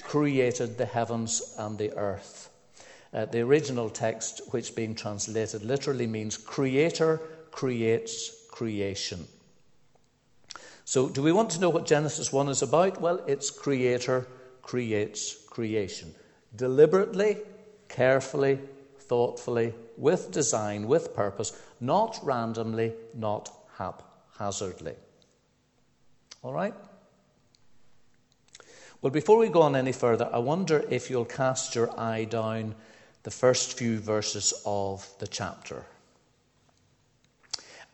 created 0.00 0.78
the 0.78 0.86
heavens 0.86 1.56
and 1.58 1.76
the 1.76 1.92
earth. 1.96 2.50
Uh, 3.12 3.24
the 3.26 3.40
original 3.40 3.90
text, 3.90 4.40
which 4.52 4.76
being 4.76 4.94
translated 4.94 5.64
literally 5.64 6.06
means 6.06 6.36
creator 6.36 7.20
creates 7.50 8.30
creation. 8.50 9.26
So, 10.84 11.08
do 11.08 11.20
we 11.20 11.32
want 11.32 11.50
to 11.50 11.60
know 11.60 11.70
what 11.70 11.84
Genesis 11.84 12.32
1 12.32 12.48
is 12.48 12.62
about? 12.62 13.00
Well, 13.00 13.24
it's 13.26 13.50
creator 13.50 14.28
creates 14.62 15.34
creation. 15.46 16.14
Deliberately, 16.54 17.38
carefully, 17.88 18.60
thoughtfully, 19.00 19.74
with 19.96 20.30
design, 20.30 20.86
with 20.86 21.12
purpose, 21.12 21.60
not 21.80 22.20
randomly, 22.22 22.92
not 23.14 23.50
haphazardly. 23.78 24.11
All 26.42 26.52
right? 26.52 26.74
Well, 29.00 29.10
before 29.10 29.38
we 29.38 29.48
go 29.48 29.62
on 29.62 29.76
any 29.76 29.92
further, 29.92 30.28
I 30.32 30.38
wonder 30.38 30.84
if 30.88 31.10
you'll 31.10 31.24
cast 31.24 31.74
your 31.74 31.98
eye 31.98 32.24
down 32.24 32.74
the 33.22 33.30
first 33.30 33.76
few 33.78 33.98
verses 33.98 34.54
of 34.64 35.08
the 35.18 35.26
chapter. 35.26 35.84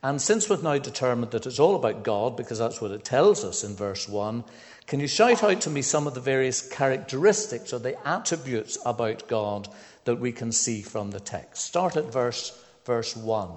And 0.01 0.21
since 0.21 0.49
we've 0.49 0.63
now 0.63 0.77
determined 0.77 1.31
that 1.31 1.45
it's 1.45 1.59
all 1.59 1.75
about 1.75 2.03
God, 2.03 2.37
because 2.37 2.57
that's 2.57 2.79
what 2.79 2.91
it 2.91 3.03
tells 3.03 3.43
us 3.43 3.63
in 3.63 3.75
verse 3.75 4.07
1, 4.07 4.43
can 4.87 4.99
you 4.99 5.07
shout 5.07 5.43
out 5.43 5.61
to 5.61 5.69
me 5.69 5.81
some 5.81 6.07
of 6.07 6.13
the 6.13 6.21
various 6.21 6.67
characteristics 6.67 7.73
or 7.73 7.79
the 7.79 8.07
attributes 8.07 8.77
about 8.85 9.27
God 9.27 9.67
that 10.05 10.19
we 10.19 10.31
can 10.31 10.51
see 10.51 10.81
from 10.81 11.11
the 11.11 11.19
text? 11.19 11.65
Start 11.65 11.97
at 11.97 12.11
verse, 12.11 12.57
verse 12.85 13.15
1. 13.15 13.49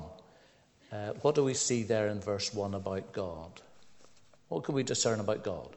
Uh, 0.92 1.12
what 1.22 1.34
do 1.34 1.42
we 1.42 1.54
see 1.54 1.82
there 1.82 2.08
in 2.08 2.20
verse 2.20 2.52
1 2.52 2.74
about 2.74 3.12
God? 3.14 3.62
What 4.48 4.64
can 4.64 4.74
we 4.74 4.82
discern 4.82 5.20
about 5.20 5.42
God? 5.42 5.74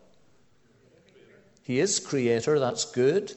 He 1.63 1.79
is 1.79 1.99
creator, 1.99 2.59
that's 2.59 2.83
good. 2.83 3.33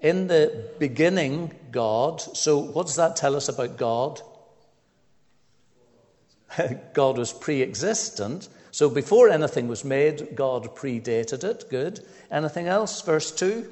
In 0.00 0.28
the 0.28 0.70
beginning, 0.78 1.52
God. 1.70 2.22
So, 2.22 2.58
what 2.58 2.86
does 2.86 2.96
that 2.96 3.16
tell 3.16 3.36
us 3.36 3.50
about 3.50 3.76
God? 3.76 4.22
God 6.94 7.18
was 7.18 7.34
pre 7.34 7.60
existent. 7.60 8.48
So, 8.70 8.88
before 8.88 9.28
anything 9.28 9.68
was 9.68 9.84
made, 9.84 10.34
God 10.34 10.74
predated 10.74 11.44
it. 11.44 11.66
Good. 11.68 12.00
Anything 12.30 12.66
else? 12.66 13.02
Verse 13.02 13.30
2. 13.30 13.70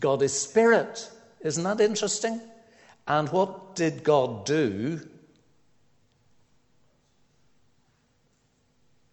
God 0.00 0.22
is 0.22 0.32
spirit. 0.32 1.08
Isn't 1.42 1.64
that 1.64 1.80
interesting? 1.80 2.40
And 3.06 3.28
what 3.30 3.74
did 3.74 4.04
God 4.04 4.46
do 4.46 5.00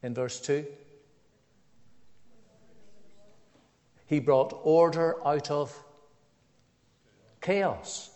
in 0.04 0.14
verse 0.14 0.40
2? 0.42 0.66
He 4.06 4.20
brought 4.20 4.60
order 4.64 5.16
out 5.26 5.52
of 5.52 5.76
chaos. 7.42 8.10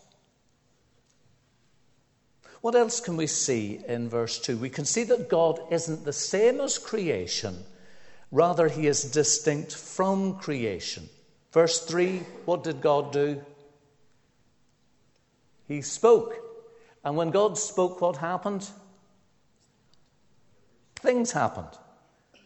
What 2.61 2.75
else 2.75 2.99
can 2.99 3.17
we 3.17 3.27
see 3.27 3.81
in 3.87 4.09
verse 4.09 4.39
2? 4.39 4.57
We 4.57 4.69
can 4.69 4.85
see 4.85 5.03
that 5.03 5.29
God 5.29 5.59
isn't 5.69 6.05
the 6.05 6.13
same 6.13 6.61
as 6.61 6.77
creation, 6.77 7.57
rather, 8.31 8.69
he 8.69 8.87
is 8.87 9.03
distinct 9.03 9.75
from 9.75 10.35
creation. 10.37 11.09
Verse 11.51 11.85
3 11.85 12.19
what 12.45 12.63
did 12.63 12.81
God 12.81 13.11
do? 13.11 13.41
He 15.67 15.81
spoke. 15.81 16.35
And 17.03 17.17
when 17.17 17.31
God 17.31 17.57
spoke, 17.57 18.01
what 18.01 18.17
happened? 18.17 18.67
Things 20.95 21.31
happened. 21.31 21.77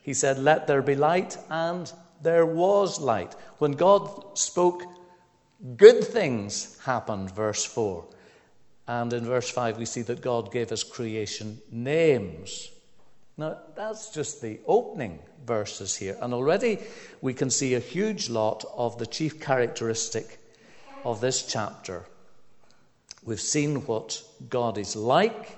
He 0.02 0.14
said, 0.14 0.40
Let 0.40 0.68
there 0.68 0.82
be 0.82 0.96
light, 0.96 1.38
and 1.50 1.92
there 2.22 2.46
was 2.46 3.00
light. 3.00 3.36
When 3.60 3.74
God 3.74 4.38
spoke, 4.38 4.84
good 5.76 6.04
things 6.04 6.80
happened, 6.84 7.32
verse 7.32 7.66
4. 7.66 8.06
And 8.88 9.12
in 9.12 9.26
verse 9.26 9.50
5, 9.50 9.78
we 9.78 9.86
see 9.86 10.02
that 10.04 10.22
God 10.22 10.52
gave 10.52 10.70
his 10.70 10.84
creation 10.84 11.60
names. 11.72 12.72
Now, 13.36 13.60
that's 13.76 14.10
just 14.10 14.42
the 14.42 14.60
opening 14.66 15.20
verses 15.46 15.96
here. 15.96 16.18
And 16.22 16.34
already 16.34 16.80
we 17.22 17.34
can 17.34 17.50
see 17.50 17.76
a 17.76 17.80
huge 17.80 18.30
lot 18.30 18.66
of 18.76 18.98
the 18.98 19.06
chief 19.06 19.40
characteristic 19.40 20.40
of 21.04 21.22
this 21.22 21.46
chapter. 21.46 22.06
We've 23.28 23.42
seen 23.42 23.86
what 23.86 24.24
God 24.48 24.78
is 24.78 24.96
like, 24.96 25.58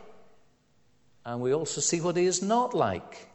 and 1.24 1.40
we 1.40 1.54
also 1.54 1.82
see 1.82 2.02
what 2.02 2.18
he 2.18 2.26
is 2.26 2.42
not 2.42 2.74
like. 2.74 3.28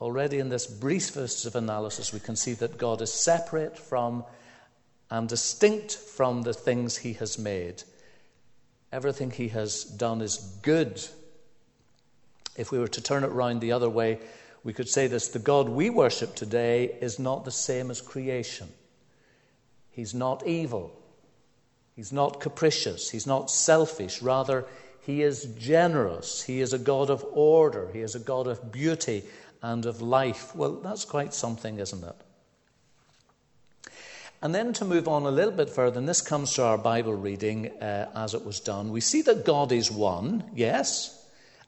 Already 0.00 0.38
in 0.38 0.48
this 0.48 0.66
briefest 0.66 1.44
of 1.44 1.54
analysis, 1.54 2.14
we 2.14 2.18
can 2.18 2.34
see 2.34 2.54
that 2.54 2.78
God 2.78 3.02
is 3.02 3.12
separate 3.12 3.78
from 3.78 4.24
and 5.10 5.28
distinct 5.28 5.92
from 5.92 6.44
the 6.44 6.54
things 6.54 6.96
he 6.96 7.12
has 7.12 7.38
made. 7.38 7.82
Everything 8.90 9.30
he 9.30 9.48
has 9.48 9.84
done 9.84 10.22
is 10.22 10.38
good. 10.62 11.06
If 12.56 12.72
we 12.72 12.78
were 12.78 12.88
to 12.88 13.02
turn 13.02 13.22
it 13.22 13.32
round 13.32 13.60
the 13.60 13.72
other 13.72 13.90
way, 13.90 14.18
we 14.64 14.72
could 14.72 14.88
say 14.88 15.08
this 15.08 15.28
the 15.28 15.38
God 15.38 15.68
we 15.68 15.90
worship 15.90 16.34
today 16.34 16.96
is 17.02 17.18
not 17.18 17.44
the 17.44 17.50
same 17.50 17.90
as 17.90 18.00
creation. 18.00 18.68
He's 19.90 20.14
not 20.14 20.46
evil. 20.46 20.90
He's 21.96 22.12
not 22.12 22.40
capricious. 22.40 23.10
He's 23.10 23.26
not 23.26 23.50
selfish. 23.50 24.22
Rather, 24.22 24.66
he 25.00 25.22
is 25.22 25.44
generous. 25.58 26.42
He 26.42 26.60
is 26.60 26.72
a 26.72 26.78
God 26.78 27.10
of 27.10 27.24
order. 27.32 27.90
He 27.92 28.00
is 28.00 28.14
a 28.14 28.20
God 28.20 28.46
of 28.46 28.70
beauty 28.70 29.24
and 29.62 29.86
of 29.86 30.02
life. 30.02 30.54
Well, 30.54 30.74
that's 30.74 31.04
quite 31.04 31.32
something, 31.32 31.78
isn't 31.78 32.04
it? 32.04 32.16
And 34.42 34.54
then 34.54 34.74
to 34.74 34.84
move 34.84 35.08
on 35.08 35.22
a 35.24 35.30
little 35.30 35.54
bit 35.54 35.70
further, 35.70 35.98
and 35.98 36.08
this 36.08 36.20
comes 36.20 36.52
to 36.52 36.64
our 36.64 36.76
Bible 36.76 37.14
reading 37.14 37.68
uh, 37.80 38.10
as 38.14 38.34
it 38.34 38.44
was 38.44 38.60
done, 38.60 38.92
we 38.92 39.00
see 39.00 39.22
that 39.22 39.46
God 39.46 39.72
is 39.72 39.90
one, 39.90 40.44
yes, 40.54 41.16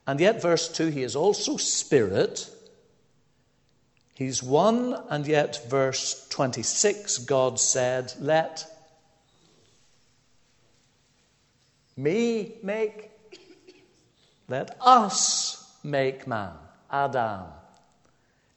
and 0.09 0.21
yet, 0.21 0.41
verse 0.41 0.69
2, 0.69 0.87
he 0.87 1.03
is 1.03 1.15
also 1.15 1.59
spirit. 1.59 2.49
He's 4.15 4.43
one, 4.43 4.97
and 5.11 5.27
yet, 5.27 5.69
verse 5.69 6.27
26, 6.31 7.19
God 7.19 7.61
said, 7.61 8.15
Let 8.19 8.67
me 11.99 12.55
make, 12.63 13.11
let 14.49 14.77
us 14.81 15.77
make 15.85 16.27
man, 16.27 16.53
Adam 16.91 17.49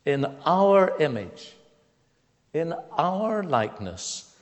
in 0.05 0.25
our 0.45 0.97
image, 0.99 1.53
in 2.53 2.73
our 2.97 3.43
likeness, 3.43 4.35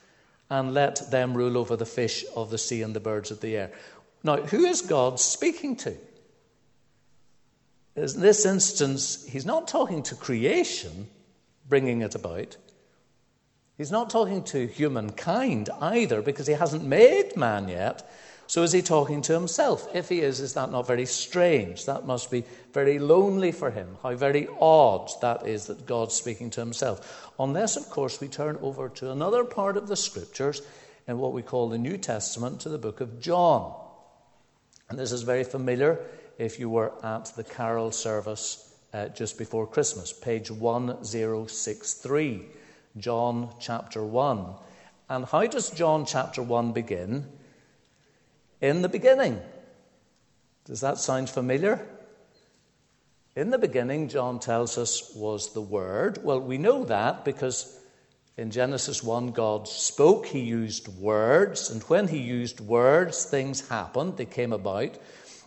and 0.50 0.74
let 0.74 1.12
them 1.12 1.36
rule 1.36 1.58
over 1.58 1.76
the 1.76 1.86
fish 1.86 2.26
of 2.36 2.50
the 2.50 2.58
sea 2.58 2.82
and 2.82 2.96
the 2.96 3.00
birds 3.00 3.30
of 3.30 3.42
the 3.42 3.56
air. 3.56 3.72
Now, 4.24 4.38
who 4.38 4.66
is 4.66 4.82
God 4.82 5.20
speaking 5.20 5.76
to? 5.78 5.96
In 7.96 8.22
this 8.22 8.46
instance, 8.46 9.26
he's 9.28 9.46
not 9.46 9.68
talking 9.68 10.02
to 10.04 10.16
creation, 10.16 11.08
bringing 11.68 12.02
it 12.02 12.16
about. 12.16 12.56
He's 13.78 13.92
not 13.92 14.10
talking 14.10 14.44
to 14.46 14.66
humankind 14.68 15.70
either, 15.82 16.22
because 16.22 16.48
he 16.48 16.54
hasn't 16.54 16.84
made 16.84 17.36
man 17.36 17.68
yet. 17.68 18.10
So 18.50 18.64
is 18.64 18.72
he 18.72 18.82
talking 18.82 19.22
to 19.22 19.34
himself? 19.34 19.88
If 19.94 20.10
he 20.10 20.22
is, 20.22 20.40
is 20.40 20.56
that 20.56 20.72
not 20.72 20.88
very 20.88 21.06
strange? 21.06 21.86
That 21.86 22.08
must 22.08 22.32
be 22.32 22.44
very 22.74 22.98
lonely 22.98 23.52
for 23.52 23.70
him. 23.70 23.96
How 24.02 24.16
very 24.16 24.48
odd 24.60 25.12
that 25.22 25.46
is 25.46 25.68
that 25.68 25.86
God's 25.86 26.16
speaking 26.16 26.50
to 26.50 26.60
himself. 26.60 27.32
Unless, 27.40 27.78
of 27.78 27.92
course, 27.92 28.20
we 28.20 28.28
turn 28.28 28.58
over 28.64 28.90
to 28.90 29.12
another 29.12 29.44
part 29.44 29.78
of 29.78 29.88
the 29.88 29.96
scriptures 29.96 30.64
in 31.08 31.20
what 31.20 31.32
we 31.32 31.44
call 31.44 31.70
the 31.70 31.78
New 31.78 31.96
Testament, 31.96 32.60
to 32.62 32.70
the 32.70 32.80
book 32.80 33.02
of 33.02 33.22
John. 33.22 33.72
And 34.90 34.98
this 34.98 35.12
is 35.12 35.22
very 35.22 35.44
familiar 35.44 36.00
if 36.40 36.60
you 36.60 36.72
were 36.72 36.92
at 37.06 37.26
the 37.36 37.44
carol 37.44 37.92
service 37.92 38.74
uh, 38.96 39.10
just 39.10 39.38
before 39.38 39.68
Christmas, 39.68 40.12
page 40.12 40.50
1063, 40.50 42.46
John 42.98 43.50
chapter 43.60 44.04
1. 44.04 44.46
And 45.08 45.26
how 45.26 45.46
does 45.46 45.70
John 45.70 46.08
chapter 46.08 46.42
1 46.42 46.72
begin? 46.72 47.28
In 48.62 48.82
the 48.82 48.90
beginning. 48.90 49.42
Does 50.66 50.82
that 50.82 50.98
sound 50.98 51.30
familiar? 51.30 51.86
In 53.36 53.52
the 53.52 53.58
beginning, 53.58 54.10
John 54.10 54.40
tells 54.40 54.78
us, 54.78 55.14
was 55.16 55.54
the 55.54 55.62
Word. 55.62 56.20
Well, 56.24 56.42
we 56.42 56.58
know 56.58 56.84
that 56.86 57.24
because 57.24 57.80
in 58.38 58.52
Genesis 58.52 59.02
1, 59.02 59.32
God 59.32 59.68
spoke, 59.68 60.26
He 60.26 60.42
used 60.42 60.88
words, 61.00 61.70
and 61.70 61.82
when 61.84 62.08
He 62.08 62.20
used 62.20 62.60
words, 62.60 63.26
things 63.26 63.68
happened, 63.70 64.18
they 64.18 64.26
came 64.26 64.52
about. 64.52 64.98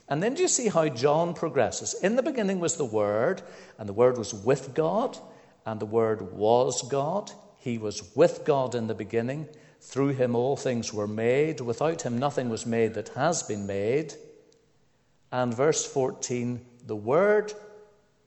And 0.09 0.23
then 0.23 0.35
do 0.35 0.43
you 0.43 0.49
see 0.49 0.69
how 0.69 0.89
John 0.89 1.35
progresses? 1.35 1.95
In 2.03 2.17
the 2.17 2.23
beginning 2.23 2.61
was 2.61 2.77
the 2.77 2.85
Word, 2.85 3.43
and 3.79 3.89
the 3.89 3.95
Word 3.95 4.17
was 4.17 4.33
with 4.33 4.75
God, 4.75 5.19
and 5.67 5.79
the 5.79 5.87
Word 5.87 6.33
was 6.33 6.83
God. 6.89 7.31
He 7.59 7.79
was 7.79 8.15
with 8.17 8.45
God 8.45 8.75
in 8.75 8.87
the 8.87 8.95
beginning. 8.95 9.49
Through 9.83 10.11
him 10.11 10.37
all 10.37 10.57
things 10.57 10.95
were 10.95 11.09
made. 11.09 11.61
Without 11.61 12.03
him 12.03 12.19
nothing 12.19 12.49
was 12.49 12.65
made 12.65 12.95
that 12.95 13.09
has 13.11 13.43
been 13.43 13.67
made. 13.67 14.15
And 15.31 15.53
verse 15.55 15.85
14 15.85 16.65
the 16.87 16.97
Word 16.97 17.53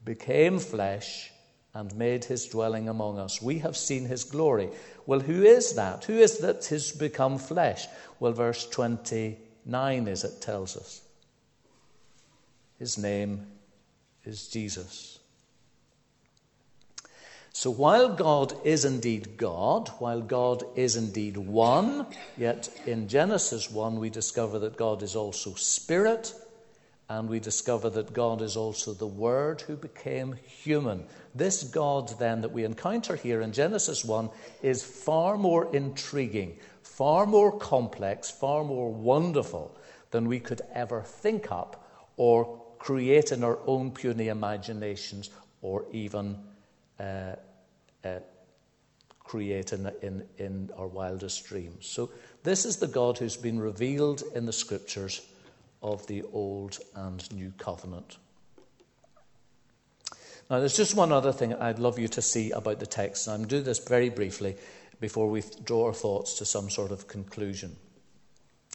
became 0.04 0.60
flesh 0.60 1.32
and 1.74 1.96
made 1.96 2.26
his 2.26 2.48
dwelling 2.48 2.88
among 2.88 3.20
us. 3.20 3.42
We 3.42 3.60
have 3.60 3.76
seen 3.76 4.06
his 4.06 4.24
glory. 4.24 4.70
Well, 5.06 5.20
who 5.20 5.44
is 5.44 5.76
that? 5.76 6.06
Who 6.06 6.14
is 6.14 6.40
that 6.40 6.66
has 6.68 6.92
become 6.92 7.38
flesh? 7.38 7.88
Well, 8.20 8.32
verse 8.32 8.68
29 8.70 10.08
is 10.08 10.24
it 10.24 10.42
tells 10.42 10.78
us. 10.78 11.02
His 12.80 12.98
name 12.98 13.48
is 14.24 14.48
Jesus. 14.48 15.15
So 17.58 17.72
while 17.72 18.10
God 18.10 18.54
is 18.66 18.84
indeed 18.84 19.38
God, 19.38 19.88
while 20.00 20.20
God 20.20 20.66
is 20.76 20.98
indeed 20.98 21.38
one, 21.38 22.06
yet 22.36 22.68
in 22.86 23.08
Genesis 23.08 23.72
1 23.72 23.98
we 23.98 24.10
discover 24.10 24.60
that 24.60 24.76
God 24.76 25.02
is 25.02 25.16
also 25.16 25.54
Spirit, 25.54 26.34
and 27.08 27.30
we 27.30 27.40
discover 27.40 27.90
that 27.92 28.12
God 28.12 28.42
is 28.42 28.58
also 28.58 28.94
the 28.94 29.08
Word 29.08 29.62
who 29.62 29.78
became 29.78 30.36
human. 30.46 31.06
This 31.34 31.64
God, 31.64 32.20
then, 32.20 32.42
that 32.42 32.52
we 32.52 32.66
encounter 32.66 33.16
here 33.16 33.40
in 33.40 33.54
Genesis 33.54 34.04
1 34.04 34.30
is 34.62 34.84
far 34.84 35.38
more 35.38 35.74
intriguing, 35.74 36.58
far 36.84 37.26
more 37.26 37.58
complex, 37.58 38.30
far 38.30 38.66
more 38.66 38.92
wonderful 38.92 39.74
than 40.12 40.28
we 40.28 40.42
could 40.42 40.62
ever 40.74 41.04
think 41.04 41.54
up 41.54 41.90
or 42.18 42.62
create 42.80 43.32
in 43.32 43.46
our 43.46 43.60
own 43.66 43.92
puny 43.92 44.28
imaginations 44.28 45.30
or 45.62 45.86
even 45.94 46.38
uh, 47.00 47.36
uh, 48.06 48.20
create 49.20 49.74
in, 49.74 49.92
in, 50.02 50.24
in 50.38 50.70
our 50.78 50.88
wildest 50.88 51.46
dreams. 51.46 51.88
So, 51.88 52.12
this 52.44 52.64
is 52.64 52.78
the 52.78 52.88
God 52.88 53.18
who's 53.18 53.38
been 53.38 53.60
revealed 53.60 54.22
in 54.36 54.46
the 54.46 54.54
scriptures 54.54 55.22
of 55.82 56.06
the 56.08 56.24
Old 56.32 56.78
and 56.96 57.32
New 57.34 57.52
Covenant. 57.58 58.18
Now, 60.50 60.60
there's 60.60 60.78
just 60.78 60.96
one 60.96 61.12
other 61.12 61.32
thing 61.32 61.56
I'd 61.56 61.80
love 61.80 61.98
you 61.98 62.08
to 62.10 62.22
see 62.22 62.52
about 62.52 62.80
the 62.80 62.86
text, 62.86 63.28
and 63.28 63.44
I'm 63.44 63.48
do 63.48 63.62
this 63.62 63.80
very 63.80 64.10
briefly 64.10 64.56
before 65.00 65.28
we 65.28 65.44
draw 65.64 65.88
our 65.88 65.94
thoughts 65.94 66.36
to 66.36 66.46
some 66.46 66.70
sort 66.70 66.92
of 66.92 67.08
conclusion. 67.08 67.76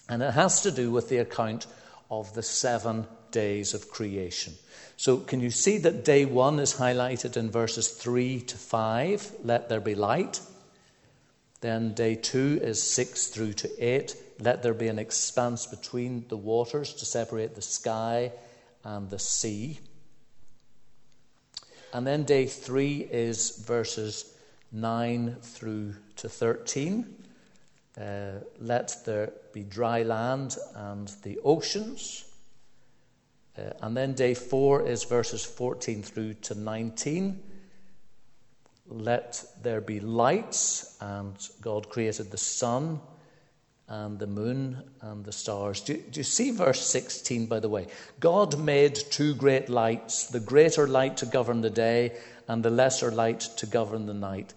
And 0.09 0.23
it 0.23 0.33
has 0.33 0.62
to 0.62 0.73
do 0.73 0.90
with 0.90 1.09
the 1.09 1.19
account 1.19 1.69
of 2.11 2.35
the 2.35 2.43
seven 2.43 3.07
days 3.33 3.75
of 3.75 3.90
creation. 3.90 4.55
So, 4.97 5.19
can 5.19 5.40
you 5.40 5.51
see 5.51 5.79
that 5.79 6.05
day 6.05 6.25
one 6.25 6.59
is 6.59 6.75
highlighted 6.75 7.37
in 7.37 7.51
verses 7.51 7.88
3 7.88 8.40
to 8.43 8.57
5? 8.57 9.33
Let 9.45 9.69
there 9.69 9.81
be 9.81 9.95
light. 9.95 10.40
Then 11.61 11.93
day 11.93 12.14
two 12.14 12.59
is 12.62 12.83
6 12.83 13.29
through 13.29 13.53
to 13.55 13.71
8. 13.79 14.16
Let 14.40 14.62
there 14.62 14.75
be 14.75 14.88
an 14.88 14.99
expanse 14.99 15.66
between 15.66 16.27
the 16.29 16.37
waters 16.37 16.95
to 16.95 17.05
separate 17.05 17.55
the 17.55 17.62
sky 17.62 18.33
and 18.85 19.11
the 19.11 19.19
sea. 19.19 19.79
And 21.93 22.07
then 22.07 22.25
day 22.25 22.47
three 22.47 23.09
is 23.11 23.59
verses 23.66 24.33
9 24.73 25.37
through 25.43 25.95
to 26.16 26.29
13. 26.29 27.16
Uh, 28.01 28.31
let 28.61 28.97
there 29.05 29.33
be 29.53 29.62
dry 29.62 30.03
land 30.03 30.57
and 30.75 31.09
the 31.23 31.38
oceans. 31.45 32.25
Uh, 33.61 33.73
and 33.83 33.96
then 33.96 34.14
day 34.14 34.35
four 34.35 34.87
is 34.87 35.05
verses 35.05 35.44
14 35.44 36.03
through 36.03 36.35
to 36.35 36.55
19. 36.55 37.40
Let 38.87 39.44
there 39.62 39.81
be 39.81 40.01
lights, 40.01 40.96
and 41.01 41.37
God 41.61 41.88
created 41.88 42.31
the 42.31 42.38
sun 42.38 43.01
and 43.88 44.18
the 44.18 44.27
moon 44.27 44.83
and 45.01 45.25
the 45.25 45.33
stars. 45.33 45.81
Do, 45.81 45.96
do, 45.96 46.20
you 46.20 46.25
see 46.25 46.51
verse 46.53 46.85
16, 46.87 47.46
by 47.46 47.61
the 47.61 47.68
way? 47.68 47.88
God 48.20 48.59
made 48.59 48.94
two 48.94 49.35
great 49.35 49.68
lights 49.68 50.27
the 50.27 50.40
greater 50.40 50.87
light 50.87 51.16
to 51.18 51.27
govern 51.27 51.61
the 51.61 51.70
day, 51.70 52.16
and 52.49 52.62
the 52.64 52.70
lesser 52.70 53.11
light 53.11 53.40
to 53.59 53.66
govern 53.66 54.07
the 54.07 54.14
night. 54.14 54.55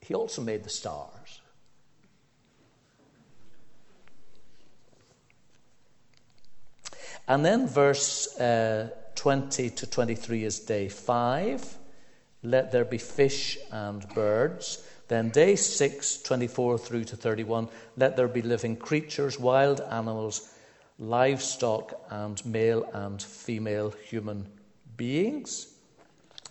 He 0.00 0.14
also 0.14 0.42
made 0.42 0.64
the 0.64 0.70
stars. 0.70 1.17
And 7.28 7.44
then 7.44 7.68
verse 7.68 8.34
uh, 8.40 8.88
20 9.14 9.70
to 9.70 9.86
23 9.86 10.44
is 10.44 10.60
day 10.60 10.88
5. 10.88 11.76
Let 12.42 12.72
there 12.72 12.86
be 12.86 12.96
fish 12.96 13.58
and 13.70 14.08
birds. 14.14 14.82
Then 15.08 15.28
day 15.28 15.54
6, 15.54 16.22
24 16.22 16.78
through 16.78 17.04
to 17.04 17.16
31. 17.16 17.68
Let 17.98 18.16
there 18.16 18.28
be 18.28 18.40
living 18.40 18.76
creatures, 18.76 19.38
wild 19.38 19.82
animals, 19.82 20.54
livestock, 20.98 22.00
and 22.08 22.44
male 22.46 22.88
and 22.94 23.20
female 23.20 23.90
human 23.90 24.46
beings. 24.96 25.68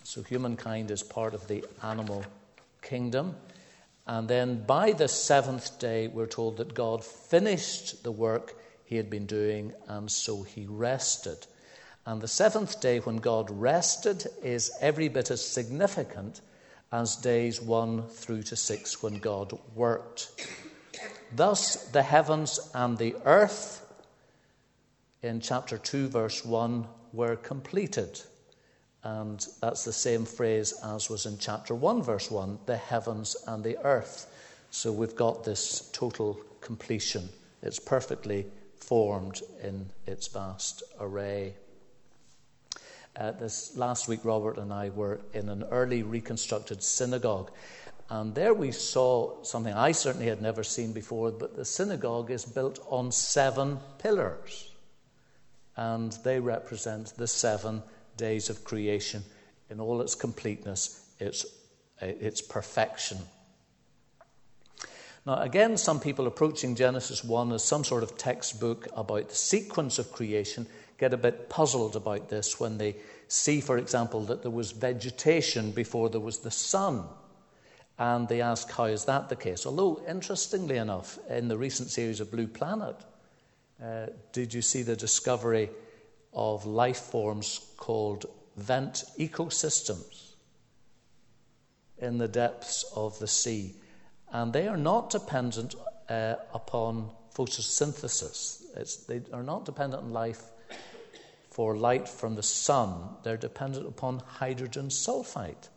So 0.04 0.22
humankind 0.22 0.92
is 0.92 1.02
part 1.02 1.34
of 1.34 1.48
the 1.48 1.64
animal 1.82 2.24
kingdom. 2.82 3.34
And 4.06 4.28
then 4.28 4.62
by 4.64 4.92
the 4.92 5.08
seventh 5.08 5.78
day, 5.80 6.06
we're 6.06 6.26
told 6.26 6.58
that 6.58 6.72
God 6.72 7.04
finished 7.04 8.04
the 8.04 8.12
work 8.12 8.54
he 8.88 8.96
had 8.96 9.10
been 9.10 9.26
doing, 9.26 9.74
and 9.86 10.10
so 10.10 10.42
he 10.42 10.64
rested. 10.66 11.46
And 12.06 12.22
the 12.22 12.26
seventh 12.26 12.80
day, 12.80 13.00
when 13.00 13.18
God 13.18 13.50
rested, 13.50 14.26
is 14.42 14.72
every 14.80 15.08
bit 15.08 15.30
as 15.30 15.44
significant 15.44 16.40
as 16.90 17.16
days 17.16 17.60
one 17.60 18.06
through 18.08 18.44
to 18.44 18.56
six 18.56 19.02
when 19.02 19.18
God 19.18 19.52
worked. 19.74 20.30
Thus, 21.36 21.84
the 21.88 22.02
heavens 22.02 22.70
and 22.72 22.96
the 22.96 23.14
earth 23.26 23.84
in 25.22 25.42
chapter 25.42 25.76
2, 25.76 26.08
verse 26.08 26.42
1 26.42 26.86
were 27.12 27.36
completed. 27.36 28.22
And 29.04 29.46
that's 29.60 29.84
the 29.84 29.92
same 29.92 30.24
phrase 30.24 30.72
as 30.82 31.10
was 31.10 31.26
in 31.26 31.36
chapter 31.36 31.74
1, 31.74 32.02
verse 32.02 32.30
1 32.30 32.60
the 32.64 32.78
heavens 32.78 33.36
and 33.46 33.62
the 33.62 33.76
earth. 33.84 34.32
So 34.70 34.90
we've 34.92 35.14
got 35.14 35.44
this 35.44 35.90
total 35.92 36.40
completion. 36.62 37.28
It's 37.62 37.78
perfectly 37.78 38.46
formed 38.88 39.42
in 39.62 39.86
its 40.06 40.28
vast 40.28 40.82
array. 40.98 41.52
Uh, 43.14 43.32
this 43.32 43.76
last 43.76 44.08
week, 44.08 44.24
Robert 44.24 44.56
and 44.56 44.72
I 44.72 44.88
were 44.88 45.20
in 45.34 45.50
an 45.50 45.62
early 45.64 46.02
reconstructed 46.02 46.82
synagogue, 46.82 47.50
and 48.08 48.34
there 48.34 48.54
we 48.54 48.72
saw 48.72 49.42
something 49.42 49.74
I 49.74 49.92
certainly 49.92 50.28
had 50.28 50.40
never 50.40 50.64
seen 50.64 50.94
before. 50.94 51.30
But 51.30 51.54
the 51.54 51.66
synagogue 51.66 52.30
is 52.30 52.46
built 52.46 52.78
on 52.88 53.12
seven 53.12 53.78
pillars, 53.98 54.72
and 55.76 56.12
they 56.24 56.40
represent 56.40 57.12
the 57.18 57.26
seven 57.26 57.82
days 58.16 58.48
of 58.48 58.64
creation 58.64 59.22
in 59.68 59.80
all 59.80 60.00
its 60.00 60.14
completeness, 60.14 61.04
its, 61.20 61.44
its 62.00 62.40
perfection. 62.40 63.18
Now, 65.28 65.42
again, 65.42 65.76
some 65.76 66.00
people 66.00 66.26
approaching 66.26 66.74
Genesis 66.74 67.22
1 67.22 67.52
as 67.52 67.62
some 67.62 67.84
sort 67.84 68.02
of 68.02 68.16
textbook 68.16 68.88
about 68.96 69.28
the 69.28 69.34
sequence 69.34 69.98
of 69.98 70.10
creation 70.10 70.66
get 70.96 71.12
a 71.12 71.18
bit 71.18 71.50
puzzled 71.50 71.96
about 71.96 72.30
this 72.30 72.58
when 72.58 72.78
they 72.78 72.96
see, 73.28 73.60
for 73.60 73.76
example, 73.76 74.22
that 74.22 74.40
there 74.40 74.50
was 74.50 74.72
vegetation 74.72 75.70
before 75.70 76.08
there 76.08 76.18
was 76.18 76.38
the 76.38 76.50
sun. 76.50 77.04
And 77.98 78.26
they 78.26 78.40
ask, 78.40 78.70
how 78.70 78.84
is 78.84 79.04
that 79.04 79.28
the 79.28 79.36
case? 79.36 79.66
Although, 79.66 80.02
interestingly 80.08 80.78
enough, 80.78 81.18
in 81.28 81.48
the 81.48 81.58
recent 81.58 81.90
series 81.90 82.20
of 82.20 82.30
Blue 82.30 82.48
Planet, 82.48 82.96
Uh, 83.80 84.06
did 84.32 84.52
you 84.54 84.62
see 84.62 84.82
the 84.82 84.96
discovery 84.96 85.70
of 86.32 86.66
life 86.66 86.98
forms 86.98 87.60
called 87.76 88.26
vent 88.56 89.04
ecosystems 89.18 90.34
in 91.98 92.18
the 92.18 92.26
depths 92.26 92.82
of 92.96 93.18
the 93.20 93.28
sea? 93.28 93.74
And 94.32 94.52
they 94.52 94.68
are 94.68 94.76
not 94.76 95.10
dependent 95.10 95.74
uh, 96.08 96.34
upon 96.52 97.10
photosynthesis. 97.34 98.62
It's, 98.76 98.96
they 98.96 99.22
are 99.32 99.42
not 99.42 99.64
dependent 99.64 100.02
on 100.02 100.12
life 100.12 100.42
for 101.50 101.76
light 101.76 102.08
from 102.08 102.34
the 102.34 102.42
sun. 102.42 102.92
They're 103.22 103.36
dependent 103.36 103.86
upon 103.86 104.20
hydrogen 104.26 104.88
sulfide. 104.88 105.68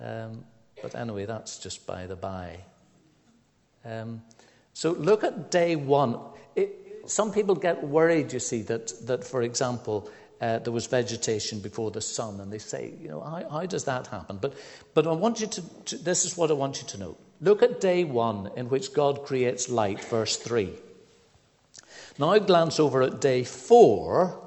Um, 0.00 0.44
but 0.82 0.94
anyway, 0.94 1.26
that's 1.26 1.58
just 1.58 1.86
by 1.86 2.06
the 2.06 2.16
by. 2.16 2.58
Um, 3.84 4.22
so 4.72 4.92
look 4.92 5.22
at 5.22 5.50
day 5.50 5.76
one. 5.76 6.18
It, 6.56 7.02
some 7.06 7.32
people 7.32 7.54
get 7.54 7.84
worried, 7.84 8.32
you 8.32 8.40
see, 8.40 8.62
that, 8.62 8.92
that 9.06 9.24
for 9.24 9.42
example, 9.42 10.10
uh, 10.40 10.58
there 10.58 10.72
was 10.72 10.86
vegetation 10.86 11.60
before 11.60 11.90
the 11.90 12.00
sun, 12.00 12.40
and 12.40 12.52
they 12.52 12.58
say, 12.58 12.92
you 13.00 13.08
know, 13.08 13.20
how, 13.20 13.48
how 13.48 13.66
does 13.66 13.84
that 13.84 14.06
happen? 14.08 14.38
But, 14.40 14.54
but 14.94 15.06
I 15.06 15.12
want 15.12 15.40
you 15.40 15.46
to, 15.46 15.62
to, 15.84 15.96
this 15.98 16.24
is 16.24 16.36
what 16.36 16.50
I 16.50 16.54
want 16.54 16.82
you 16.82 16.88
to 16.88 16.98
know. 16.98 17.16
Look 17.44 17.62
at 17.62 17.78
day 17.78 18.04
one, 18.04 18.50
in 18.56 18.70
which 18.70 18.94
God 18.94 19.26
creates 19.26 19.68
light, 19.68 20.02
verse 20.02 20.38
3. 20.38 20.72
Now 22.18 22.38
glance 22.38 22.80
over 22.80 23.02
at 23.02 23.20
day 23.20 23.44
four, 23.44 24.40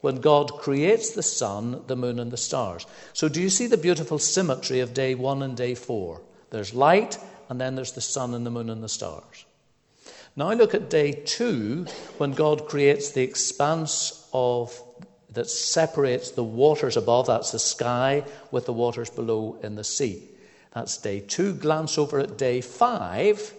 when 0.00 0.16
God 0.16 0.58
creates 0.58 1.10
the 1.10 1.22
sun, 1.22 1.84
the 1.86 1.94
moon, 1.94 2.18
and 2.18 2.32
the 2.32 2.36
stars. 2.36 2.86
So, 3.12 3.28
do 3.28 3.40
you 3.40 3.48
see 3.48 3.68
the 3.68 3.76
beautiful 3.76 4.18
symmetry 4.18 4.80
of 4.80 4.94
day 4.94 5.14
one 5.14 5.44
and 5.44 5.56
day 5.56 5.76
four? 5.76 6.20
There's 6.50 6.74
light, 6.74 7.18
and 7.48 7.60
then 7.60 7.76
there's 7.76 7.92
the 7.92 8.00
sun 8.00 8.34
and 8.34 8.44
the 8.44 8.50
moon 8.50 8.68
and 8.68 8.82
the 8.82 8.88
stars. 8.88 9.44
Now, 10.34 10.50
look 10.54 10.74
at 10.74 10.90
day 10.90 11.12
two, 11.12 11.86
when 12.16 12.32
God 12.32 12.66
creates 12.66 13.12
the 13.12 13.22
expanse 13.22 14.28
of 14.32 14.82
that 15.30 15.48
separates 15.48 16.32
the 16.32 16.42
waters 16.42 16.96
above, 16.96 17.28
that's 17.28 17.52
the 17.52 17.60
sky, 17.60 18.24
with 18.50 18.66
the 18.66 18.72
waters 18.72 19.08
below 19.08 19.56
in 19.62 19.76
the 19.76 19.84
sea. 19.84 20.24
That's 20.74 20.98
day 20.98 21.20
two. 21.20 21.54
Glance 21.54 21.98
over 21.98 22.20
at 22.20 22.38
day 22.38 22.60
five, 22.60 23.54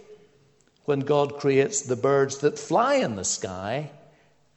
when 0.85 1.01
God 1.01 1.37
creates 1.37 1.81
the 1.81 1.95
birds 1.95 2.39
that 2.39 2.57
fly 2.57 2.95
in 2.95 3.15
the 3.15 3.23
sky 3.23 3.91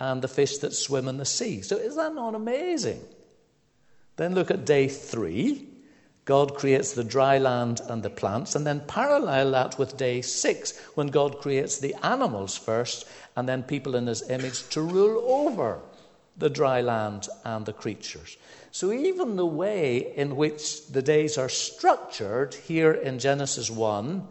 and 0.01 0.23
the 0.23 0.29
fish 0.29 0.59
that 0.59 0.73
swim 0.73 1.09
in 1.09 1.19
the 1.19 1.25
sea. 1.25 1.63
So, 1.63 1.77
is 1.77 1.97
that 1.97 2.15
not 2.15 2.35
amazing? 2.35 3.01
Then 4.17 4.35
look 4.35 4.51
at 4.51 4.65
day 4.65 4.89
three. 4.89 5.69
God 6.25 6.55
creates 6.55 6.93
the 6.93 7.03
dry 7.03 7.39
land 7.39 7.81
and 7.89 8.03
the 8.03 8.11
plants, 8.11 8.55
and 8.55 8.65
then 8.65 8.83
parallel 8.87 9.51
that 9.51 9.79
with 9.79 9.97
day 9.97 10.23
six, 10.23 10.79
when 10.95 11.09
God 11.09 11.41
creates 11.41 11.79
the 11.79 11.97
animals 12.05 12.57
first, 12.57 13.07
and 13.35 13.49
then 13.49 13.65
people 13.65 13.97
in 13.97 14.07
his 14.07 14.29
image 14.31 14.69
to 14.69 14.83
rule 14.83 15.23
over 15.27 15.81
the 16.37 16.49
dry 16.49 16.81
land 16.81 17.29
and 17.45 17.67
the 17.67 17.73
creatures. 17.73 18.37
So, 18.73 18.91
even 18.91 19.37
the 19.37 19.47
way 19.47 20.13
in 20.17 20.35
which 20.35 20.89
the 20.89 21.03
days 21.03 21.39
are 21.39 21.49
structured 21.49 22.55
here 22.55 22.93
in 22.93 23.19
Genesis 23.19 23.71
1 23.71 24.27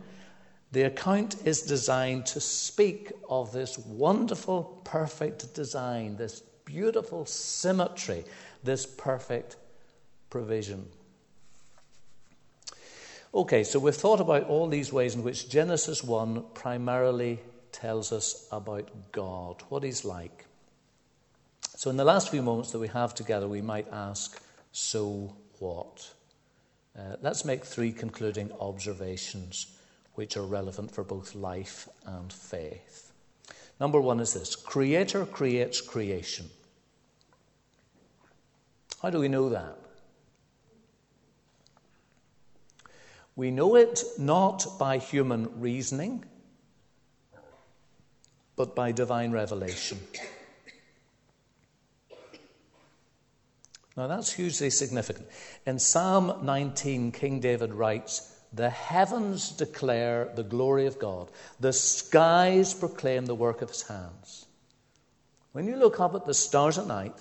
the 0.72 0.84
account 0.84 1.36
is 1.46 1.62
designed 1.62 2.26
to 2.28 2.40
speak 2.40 3.12
of 3.30 3.52
this 3.52 3.78
wonderful, 3.78 4.82
perfect 4.86 5.54
design, 5.54 6.16
this 6.16 6.42
beautiful 6.64 7.26
symmetry, 7.26 8.24
this 8.64 8.86
perfect 8.86 9.58
provision. 10.30 10.88
Okay, 13.34 13.66
so 13.66 13.80
we've 13.80 13.96
thought 13.96 14.22
about 14.22 14.48
all 14.48 14.68
these 14.68 14.94
ways 14.94 15.16
in 15.16 15.24
which 15.24 15.50
Genesis 15.50 16.04
1 16.04 16.44
primarily 16.54 17.40
tells 17.74 18.14
us 18.14 18.48
about 18.52 18.90
God, 19.12 19.62
what 19.68 19.84
He's 19.84 20.06
like. 20.06 20.46
So, 21.82 21.90
in 21.90 21.98
the 21.98 22.06
last 22.06 22.30
few 22.30 22.44
moments 22.44 22.72
that 22.74 22.78
we 22.78 22.90
have 22.90 23.16
together, 23.16 23.48
we 23.48 23.64
might 23.64 23.88
ask, 23.92 24.40
so 24.72 25.36
what? 25.58 26.14
Uh, 26.96 27.16
let's 27.24 27.44
make 27.44 27.66
three 27.66 27.92
concluding 27.92 28.52
observations 28.60 29.80
which 30.14 30.38
are 30.38 30.46
relevant 30.46 30.92
for 30.92 31.04
both 31.04 31.34
life 31.34 31.90
and 32.06 32.32
faith. 32.32 33.12
Number 33.80 34.00
one 34.00 34.20
is 34.20 34.32
this 34.36 34.56
Creator 34.56 35.26
creates 35.26 35.82
creation. 35.82 36.52
How 39.02 39.10
do 39.10 39.18
we 39.18 39.28
know 39.28 39.50
that? 39.50 39.76
We 43.36 43.50
know 43.50 43.76
it 43.76 44.04
not 44.20 44.68
by 44.78 45.00
human 45.00 45.50
reasoning, 45.60 46.26
but 48.56 48.76
by 48.76 48.92
divine 48.92 49.32
revelation. 49.32 49.98
Now 53.98 54.08
that's 54.08 54.34
hugely 54.34 54.70
significant. 54.70 55.28
In 55.66 55.80
Psalm 55.80 56.46
19, 56.46 57.12
King 57.12 57.40
David 57.40 57.74
writes, 57.74 58.38
the 58.54 58.70
heavens 58.70 59.50
declare 59.50 60.30
the 60.36 60.44
glory 60.44 60.86
of 60.86 61.00
God. 61.00 61.32
The 61.60 61.72
skies 61.72 62.74
proclaim 62.74 63.26
the 63.26 63.36
work 63.36 63.62
of 63.62 63.70
his 63.70 63.84
hands. 63.84 64.46
When 65.54 65.68
you 65.68 65.78
look 65.78 66.00
up 66.00 66.16
at 66.16 66.26
the 66.26 66.34
stars 66.34 66.78
at 66.78 66.88
night, 66.88 67.16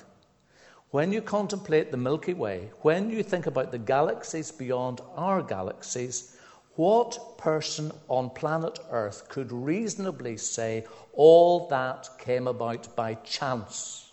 when 0.90 1.12
you 1.12 1.22
contemplate 1.22 1.90
the 1.90 1.96
Milky 1.96 2.35
Way, 2.35 2.70
when 2.83 3.11
you 3.11 3.22
think 3.22 3.46
about 3.46 3.70
the 3.70 3.78
galaxies 3.78 4.50
beyond 4.50 5.00
our 5.14 5.40
galaxies, 5.40 6.37
what 6.74 7.38
person 7.38 7.92
on 8.09 8.30
planet 8.30 8.78
Earth 8.90 9.28
could 9.28 9.52
reasonably 9.52 10.37
say 10.37 10.85
all 11.12 11.68
that 11.68 12.09
came 12.18 12.48
about 12.48 12.94
by 12.96 13.14
chance? 13.14 14.10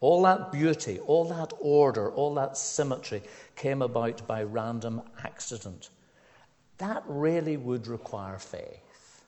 All 0.00 0.22
that 0.22 0.50
beauty, 0.50 0.98
all 1.00 1.26
that 1.26 1.52
order, 1.60 2.10
all 2.10 2.34
that 2.34 2.56
symmetry 2.56 3.22
came 3.54 3.82
about 3.82 4.26
by 4.26 4.42
random 4.42 5.02
accident 5.22 5.90
that 6.80 7.02
really 7.06 7.58
would 7.58 7.86
require 7.86 8.38
faith. 8.38 9.22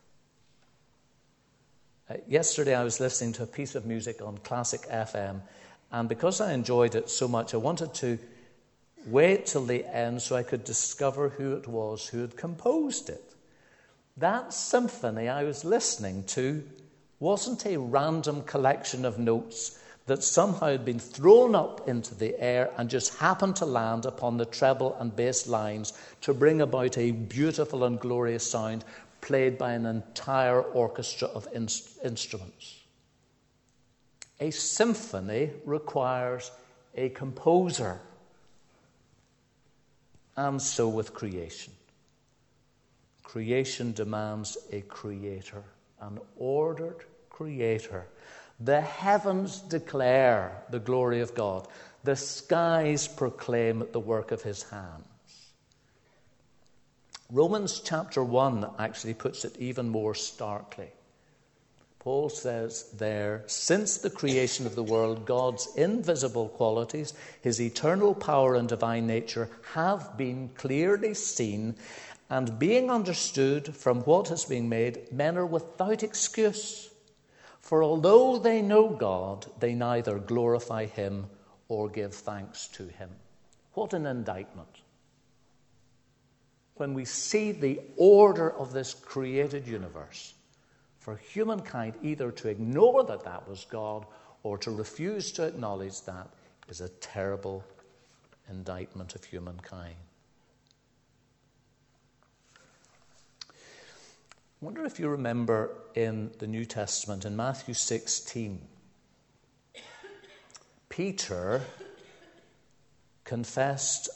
Uh, 2.09 2.15
yesterday, 2.27 2.73
I 2.73 2.83
was 2.83 2.99
listening 2.99 3.33
to 3.33 3.43
a 3.43 3.47
piece 3.47 3.75
of 3.75 3.85
music 3.85 4.21
on 4.23 4.39
Classic 4.39 4.81
FM, 4.89 5.41
and 5.91 6.09
because 6.09 6.41
I 6.41 6.53
enjoyed 6.53 6.95
it 6.95 7.11
so 7.11 7.27
much, 7.27 7.53
I 7.53 7.57
wanted 7.57 7.93
to 7.95 8.17
wait 9.05 9.45
till 9.45 9.65
the 9.65 9.85
end 9.85 10.23
so 10.23 10.35
I 10.35 10.41
could 10.41 10.63
discover 10.63 11.29
who 11.29 11.53
it 11.53 11.67
was 11.67 12.07
who 12.07 12.21
had 12.21 12.35
composed 12.35 13.09
it. 13.09 13.35
That 14.17 14.51
symphony 14.51 15.29
I 15.29 15.43
was 15.43 15.63
listening 15.63 16.23
to 16.29 16.63
wasn't 17.19 17.67
a 17.67 17.77
random 17.77 18.41
collection 18.41 19.05
of 19.05 19.19
notes 19.19 19.79
that 20.05 20.23
somehow 20.23 20.67
had 20.67 20.83
been 20.83 20.99
thrown 20.99 21.55
up 21.55 21.87
into 21.87 22.13
the 22.15 22.37
air 22.39 22.71
and 22.77 22.89
just 22.89 23.17
happened 23.19 23.55
to 23.55 23.65
land 23.65 24.05
upon 24.05 24.37
the 24.37 24.45
treble 24.45 24.95
and 24.99 25.15
bass 25.15 25.47
lines 25.47 25.93
to 26.21 26.33
bring 26.33 26.61
about 26.61 26.97
a 26.97 27.11
beautiful 27.11 27.85
and 27.85 27.99
glorious 27.99 28.49
sound 28.49 28.83
played 29.21 29.57
by 29.57 29.71
an 29.71 29.85
entire 29.85 30.61
orchestra 30.61 31.29
of 31.29 31.47
in- 31.53 31.69
instruments. 32.03 32.81
A 34.41 34.51
symphony 34.51 35.51
requires 35.63 36.51
a 36.95 37.09
composer, 37.09 38.01
and 40.35 40.61
so 40.61 40.89
with 40.89 41.13
creation. 41.13 41.71
Creation 43.23 43.93
demands 43.93 44.57
a 44.71 44.81
creator, 44.81 45.63
an 46.01 46.19
ordered 46.35 47.05
creator 47.29 48.05
the 48.59 48.81
heavens 48.81 49.59
declare 49.59 50.63
the 50.69 50.79
glory 50.79 51.21
of 51.21 51.35
God, 51.35 51.67
the 52.03 52.15
skies 52.15 53.07
proclaim 53.07 53.85
the 53.91 53.99
work 53.99 54.31
of 54.31 54.41
his 54.41 54.63
hands. 54.63 55.05
Romans 57.31 57.81
chapter 57.83 58.23
1 58.23 58.69
actually 58.77 59.13
puts 59.15 59.43
it 59.43 59.55
even 59.57 59.89
more 59.89 60.13
starkly. 60.13 60.91
Paul 62.03 62.27
says 62.27 62.91
there, 62.97 63.43
since 63.47 63.97
the 63.97 64.09
creation 64.09 64.65
of 64.65 64.75
the 64.75 64.83
world, 64.83 65.25
God's 65.25 65.69
invisible 65.77 66.49
qualities, 66.49 67.13
his 67.41 67.61
eternal 67.61 68.13
power 68.13 68.55
and 68.55 68.67
divine 68.67 69.07
nature, 69.07 69.49
have 69.73 70.17
been 70.17 70.49
clearly 70.55 71.13
seen, 71.13 71.75
and 72.29 72.59
being 72.59 72.91
understood 72.91 73.73
from 73.73 74.01
what 74.01 74.27
has 74.27 74.43
been 74.43 74.67
made, 74.67 75.11
men 75.13 75.37
are 75.37 75.45
without 75.45 76.03
excuse. 76.03 76.89
For 77.63 77.81
although 77.81 78.37
they 78.37 78.61
know 78.61 78.89
God, 78.89 79.45
they 79.59 79.73
neither 79.73 80.19
glorify 80.19 80.85
him 80.85 81.27
or 81.69 81.89
give 81.89 82.13
thanks 82.13 82.67
to 82.73 82.83
him. 82.83 83.09
What 83.73 83.93
an 83.93 84.05
indictment. 84.05 84.81
When 86.75 86.93
we 86.93 87.05
see 87.05 87.53
the 87.53 87.79
order 87.95 88.51
of 88.51 88.73
this 88.73 88.93
created 88.93 89.65
universe, 89.65 90.33
for 90.99 91.15
humankind 91.15 91.93
either 92.03 92.31
to 92.31 92.49
ignore 92.49 93.05
that 93.05 93.23
that 93.23 93.47
was 93.47 93.65
God 93.69 94.05
or 94.43 94.57
to 94.57 94.71
refuse 94.71 95.31
to 95.33 95.43
acknowledge 95.43 96.01
that 96.01 96.27
is 96.67 96.81
a 96.81 96.89
terrible 96.89 97.63
indictment 98.49 99.15
of 99.15 99.23
humankind. 99.23 99.95
Wonder 104.63 104.85
if 104.85 104.97
you 104.97 105.09
remember 105.09 105.75
in 105.93 106.31
the 106.39 106.47
New 106.47 106.63
Testament, 106.63 107.25
in 107.25 107.35
Matthew 107.35 107.73
16, 107.73 108.61
Peter 110.87 111.61
confessed 113.25 114.07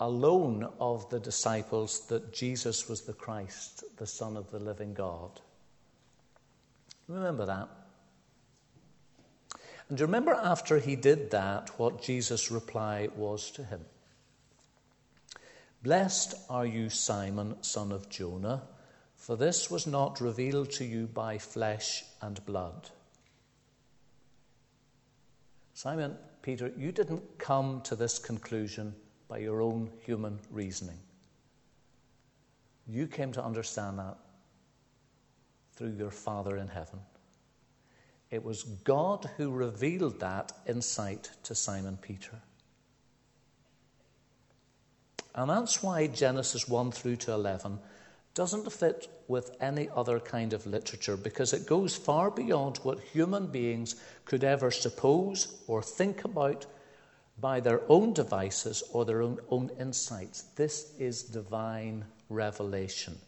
alone 0.00 0.68
of 0.80 1.08
the 1.10 1.20
disciples 1.20 2.08
that 2.08 2.32
Jesus 2.32 2.88
was 2.88 3.02
the 3.02 3.12
Christ, 3.12 3.84
the 3.96 4.06
Son 4.06 4.36
of 4.36 4.50
the 4.50 4.58
living 4.58 4.94
God. 4.94 5.40
Remember 7.06 7.46
that? 7.46 7.68
And 9.88 9.96
do 9.96 10.02
you 10.02 10.06
remember 10.06 10.32
after 10.32 10.80
he 10.80 10.96
did 10.96 11.30
that, 11.30 11.78
what 11.78 12.02
Jesus' 12.02 12.50
reply 12.50 13.10
was 13.14 13.48
to 13.52 13.62
him? 13.62 13.84
Blessed 15.84 16.34
are 16.50 16.66
you, 16.66 16.90
Simon, 16.90 17.62
son 17.62 17.92
of 17.92 18.08
Jonah, 18.08 18.62
for 19.24 19.36
this 19.36 19.70
was 19.70 19.86
not 19.86 20.20
revealed 20.20 20.70
to 20.70 20.84
you 20.84 21.06
by 21.06 21.38
flesh 21.38 22.04
and 22.20 22.44
blood. 22.44 22.90
Simon, 25.72 26.14
Peter, 26.42 26.70
you 26.76 26.92
didn't 26.92 27.38
come 27.38 27.80
to 27.84 27.96
this 27.96 28.18
conclusion 28.18 28.94
by 29.26 29.38
your 29.38 29.62
own 29.62 29.90
human 30.04 30.38
reasoning. 30.50 30.98
You 32.86 33.06
came 33.06 33.32
to 33.32 33.42
understand 33.42 33.98
that 33.98 34.18
through 35.72 35.94
your 35.96 36.10
Father 36.10 36.58
in 36.58 36.68
heaven. 36.68 36.98
It 38.30 38.44
was 38.44 38.64
God 38.84 39.30
who 39.38 39.50
revealed 39.50 40.20
that 40.20 40.52
insight 40.66 41.30
to 41.44 41.54
Simon 41.54 41.96
Peter. 41.96 42.42
And 45.34 45.48
that's 45.48 45.82
why 45.82 46.08
Genesis 46.08 46.68
1 46.68 46.92
through 46.92 47.16
to 47.16 47.32
11 47.32 47.78
doesn't 48.34 48.72
fit 48.72 49.08
with 49.28 49.56
any 49.60 49.88
other 49.94 50.18
kind 50.18 50.52
of 50.52 50.66
literature 50.66 51.16
because 51.16 51.52
it 51.52 51.66
goes 51.66 51.96
far 51.96 52.30
beyond 52.30 52.78
what 52.78 53.00
human 53.00 53.46
beings 53.46 53.94
could 54.24 54.42
ever 54.42 54.70
suppose 54.70 55.62
or 55.66 55.82
think 55.82 56.24
about 56.24 56.66
by 57.40 57.60
their 57.60 57.80
own 57.88 58.12
devices 58.12 58.82
or 58.92 59.04
their 59.04 59.22
own, 59.22 59.38
own 59.50 59.70
insights. 59.78 60.42
This 60.56 60.92
is 60.98 61.22
divine 61.22 62.04
revelation 62.28 63.18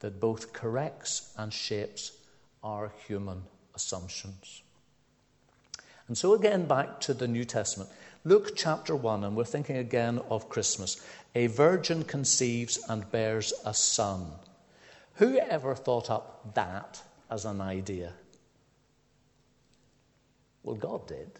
that 0.00 0.20
both 0.20 0.52
corrects 0.52 1.32
and 1.36 1.52
shapes 1.52 2.12
our 2.62 2.92
human 3.06 3.42
assumptions. 3.74 4.62
And 6.08 6.18
so, 6.18 6.34
again, 6.34 6.66
back 6.66 7.00
to 7.00 7.14
the 7.14 7.28
New 7.28 7.44
Testament. 7.44 7.90
Luke 8.24 8.52
chapter 8.56 8.94
1, 8.94 9.24
and 9.24 9.36
we're 9.36 9.44
thinking 9.44 9.76
again 9.76 10.20
of 10.30 10.48
Christmas. 10.48 11.02
A 11.34 11.46
virgin 11.46 12.04
conceives 12.04 12.78
and 12.88 13.10
bears 13.10 13.52
a 13.64 13.72
son. 13.72 14.26
Who 15.16 15.38
ever 15.38 15.74
thought 15.74 16.10
up 16.10 16.54
that 16.54 17.02
as 17.30 17.44
an 17.44 17.60
idea? 17.60 18.12
Well, 20.62 20.76
God 20.76 21.06
did. 21.06 21.30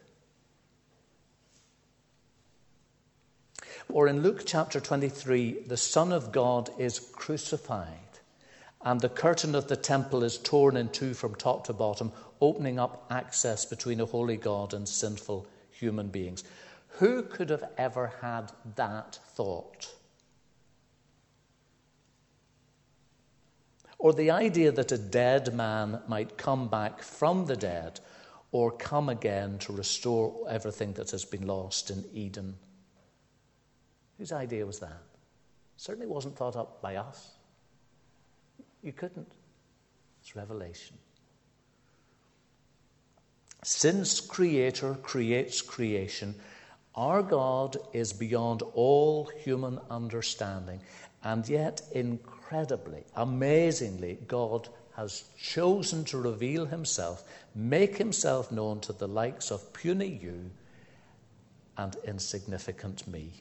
Or 3.88 4.08
in 4.08 4.22
Luke 4.22 4.42
chapter 4.46 4.80
23, 4.80 5.64
the 5.66 5.76
Son 5.76 6.12
of 6.12 6.32
God 6.32 6.70
is 6.78 6.98
crucified, 6.98 7.88
and 8.82 9.00
the 9.00 9.08
curtain 9.08 9.54
of 9.54 9.68
the 9.68 9.76
temple 9.76 10.22
is 10.22 10.38
torn 10.38 10.76
in 10.76 10.88
two 10.88 11.14
from 11.14 11.34
top 11.34 11.64
to 11.66 11.72
bottom, 11.72 12.12
opening 12.40 12.78
up 12.78 13.06
access 13.10 13.64
between 13.64 14.00
a 14.00 14.06
holy 14.06 14.36
God 14.36 14.72
and 14.72 14.88
sinful 14.88 15.46
human 15.70 16.08
beings. 16.08 16.44
Who 16.98 17.22
could 17.22 17.50
have 17.50 17.64
ever 17.76 18.12
had 18.20 18.52
that 18.76 19.18
thought? 19.34 19.92
Or 23.98 24.12
the 24.12 24.30
idea 24.30 24.72
that 24.72 24.92
a 24.92 24.98
dead 24.98 25.54
man 25.54 26.00
might 26.08 26.36
come 26.36 26.68
back 26.68 27.02
from 27.02 27.46
the 27.46 27.56
dead 27.56 28.00
or 28.52 28.70
come 28.70 29.08
again 29.08 29.58
to 29.58 29.72
restore 29.72 30.46
everything 30.48 30.92
that 30.94 31.10
has 31.10 31.24
been 31.24 31.46
lost 31.46 31.90
in 31.90 32.04
Eden. 32.12 32.56
Whose 34.18 34.32
idea 34.32 34.64
was 34.64 34.78
that? 34.78 35.02
Certainly 35.76 36.06
wasn't 36.06 36.36
thought 36.36 36.56
up 36.56 36.80
by 36.80 36.96
us. 36.96 37.32
You 38.82 38.92
couldn't. 38.92 39.32
It's 40.20 40.36
revelation. 40.36 40.96
Since 43.64 44.20
Creator 44.20 44.94
creates 45.02 45.62
creation, 45.62 46.34
our 46.94 47.22
God 47.22 47.76
is 47.92 48.12
beyond 48.12 48.62
all 48.74 49.26
human 49.26 49.80
understanding, 49.90 50.80
and 51.22 51.48
yet, 51.48 51.82
incredibly, 51.92 53.04
amazingly, 53.16 54.18
God 54.28 54.68
has 54.96 55.24
chosen 55.36 56.04
to 56.04 56.18
reveal 56.18 56.66
Himself, 56.66 57.24
make 57.54 57.96
Himself 57.96 58.52
known 58.52 58.80
to 58.80 58.92
the 58.92 59.08
likes 59.08 59.50
of 59.50 59.72
puny 59.72 60.20
you 60.22 60.50
and 61.76 61.96
insignificant 62.06 63.06
me. 63.08 63.32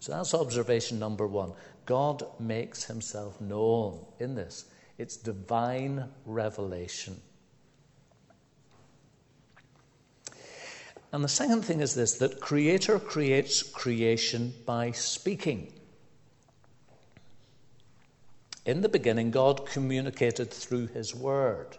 So 0.00 0.10
that's 0.10 0.34
observation 0.34 0.98
number 0.98 1.28
one. 1.28 1.52
God 1.86 2.24
makes 2.40 2.84
himself 2.84 3.40
known 3.40 4.04
in 4.18 4.34
this. 4.34 4.64
It's 4.98 5.16
divine 5.16 6.08
revelation. 6.26 7.20
And 11.12 11.22
the 11.22 11.28
second 11.28 11.62
thing 11.62 11.80
is 11.80 11.94
this 11.94 12.14
that 12.14 12.40
Creator 12.40 12.98
creates 13.00 13.62
creation 13.62 14.54
by 14.64 14.92
speaking. 14.92 15.72
In 18.64 18.80
the 18.80 18.88
beginning, 18.88 19.30
God 19.30 19.66
communicated 19.66 20.50
through 20.50 20.86
His 20.88 21.14
Word. 21.14 21.76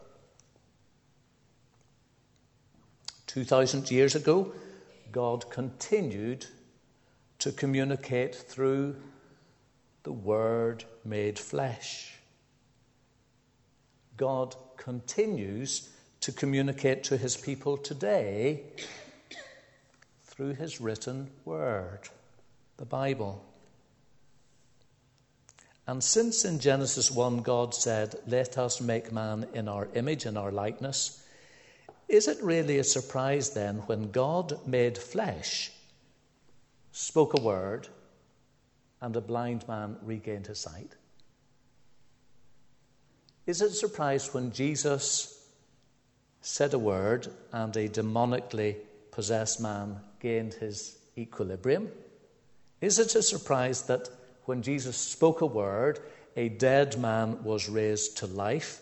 2,000 3.28 3.89
years 3.89 4.13
ago, 4.13 4.54
God 5.12 5.50
continued 5.50 6.46
to 7.39 7.52
communicate 7.52 8.36
through 8.36 8.96
the 10.04 10.12
Word 10.12 10.84
made 11.04 11.39
flesh. 11.39 12.13
God 14.17 14.56
continues 14.78 15.89
to 16.22 16.32
communicate 16.32 17.04
to 17.04 17.17
his 17.17 17.36
people 17.36 17.76
today 17.76 18.63
through 20.43 20.56
his 20.56 20.82
written 20.82 21.29
Word, 21.45 22.01
the 22.75 22.84
Bible. 22.84 23.45
And 25.88 26.03
since 26.03 26.43
in 26.43 26.60
Genesis 26.60 27.10
1 27.10 27.43
God 27.43 27.73
said, 27.73 28.15
Let 28.27 28.58
us 28.58 28.82
make 28.82 29.13
man 29.13 29.47
in 29.53 29.69
our 29.69 29.88
image, 29.93 30.25
in 30.25 30.36
our 30.36 30.51
likeness, 30.51 31.25
is 32.10 32.27
it 32.27 32.43
really 32.43 32.77
a 32.77 32.84
surprise 32.84 33.51
then 33.51 33.77
when 33.86 34.12
God 34.12 34.67
made 34.67 34.97
flesh 34.97 35.71
spoke 36.91 37.39
a 37.39 37.41
word, 37.41 37.88
and 38.99 39.15
a 39.15 39.21
blind 39.21 39.65
man 39.69 39.95
regained 40.01 40.47
his 40.47 40.60
sight? 40.60 40.93
Is 43.45 43.62
it 43.62 43.71
a 43.71 43.75
surprise 43.75 44.34
when 44.34 44.51
Jesus 44.51 45.41
said 46.41 46.73
a 46.73 46.79
word 46.79 47.29
and 47.53 47.73
a 47.77 47.88
demonically 47.88 48.75
possessed 49.10 49.62
man 49.62 50.01
gained 50.23 50.55
his 50.55 50.97
equilibrium? 51.15 51.91
Is 52.81 52.97
it 52.97 53.13
a 53.13 53.21
surprise 53.21 53.83
that 53.83 54.09
when 54.45 54.63
Jesus 54.63 54.97
spoke 54.97 55.41
a 55.41 55.45
word, 55.45 55.99
a 56.36 56.49
dead 56.49 56.97
man 56.97 57.43
was 57.43 57.69
raised 57.69 58.17
to 58.17 58.25
life? 58.25 58.81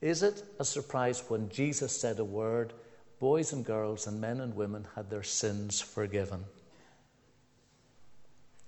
Is 0.00 0.22
it 0.22 0.42
a 0.58 0.64
surprise 0.64 1.22
when 1.28 1.50
Jesus 1.50 2.00
said 2.00 2.18
a 2.18 2.24
word, 2.24 2.72
boys 3.20 3.52
and 3.52 3.66
girls 3.66 4.06
and 4.06 4.18
men 4.18 4.40
and 4.40 4.56
women 4.56 4.86
had 4.94 5.10
their 5.10 5.22
sins 5.22 5.82
forgiven? 5.82 6.44